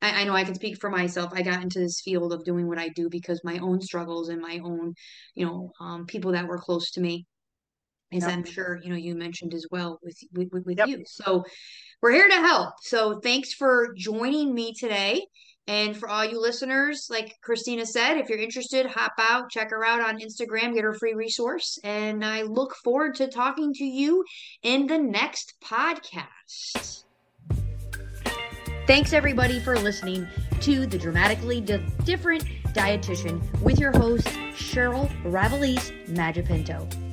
I, 0.00 0.22
I, 0.22 0.24
know 0.24 0.34
I 0.34 0.44
can 0.44 0.54
speak 0.54 0.78
for 0.80 0.90
myself. 0.90 1.32
I 1.34 1.42
got 1.42 1.62
into 1.62 1.80
this 1.80 2.00
field 2.04 2.32
of 2.32 2.44
doing 2.44 2.68
what 2.68 2.78
I 2.78 2.88
do 2.88 3.08
because 3.10 3.42
my 3.44 3.58
own 3.58 3.80
struggles 3.80 4.28
and 4.28 4.40
my 4.40 4.60
own, 4.62 4.94
you 5.34 5.44
know, 5.44 5.72
um, 5.80 6.06
people 6.06 6.32
that 6.32 6.46
were 6.46 6.58
close 6.58 6.90
to 6.92 7.00
me, 7.00 7.26
as 8.12 8.22
yep. 8.22 8.30
I'm 8.30 8.44
sure 8.44 8.78
you 8.82 8.90
know 8.90 8.96
you 8.96 9.14
mentioned 9.14 9.54
as 9.54 9.66
well 9.70 9.98
with 10.02 10.18
with, 10.32 10.48
with 10.64 10.78
yep. 10.78 10.88
you. 10.88 11.02
So 11.06 11.44
we're 12.00 12.12
here 12.12 12.28
to 12.28 12.36
help. 12.36 12.74
So 12.82 13.20
thanks 13.20 13.52
for 13.52 13.94
joining 13.96 14.54
me 14.54 14.72
today. 14.72 15.26
And 15.66 15.94
for 15.94 16.08
all 16.08 16.24
you 16.24 16.40
listeners, 16.40 17.08
like 17.10 17.36
Christina 17.42 17.84
said, 17.84 18.16
if 18.16 18.30
you're 18.30 18.38
interested, 18.38 18.86
hop 18.86 19.12
out, 19.18 19.50
check 19.50 19.70
her 19.70 19.84
out 19.84 20.00
on 20.00 20.18
Instagram, 20.18 20.74
get 20.74 20.82
her 20.82 20.94
free 20.94 21.12
resource. 21.12 21.78
And 21.84 22.24
I 22.24 22.42
look 22.42 22.74
forward 22.76 23.16
to 23.16 23.28
talking 23.28 23.74
to 23.74 23.84
you 23.84 24.24
in 24.62 24.86
the 24.86 24.98
next 24.98 25.54
podcast. 25.62 27.04
Thanks, 28.86 29.12
everybody, 29.12 29.60
for 29.60 29.78
listening 29.78 30.26
to 30.62 30.86
the 30.86 30.96
Dramatically 30.96 31.60
Different 31.60 32.44
Dietitian 32.68 33.60
with 33.60 33.78
your 33.78 33.92
host, 33.92 34.26
Cheryl 34.54 35.10
Ravelise 35.24 35.92
Magipinto. 36.08 37.07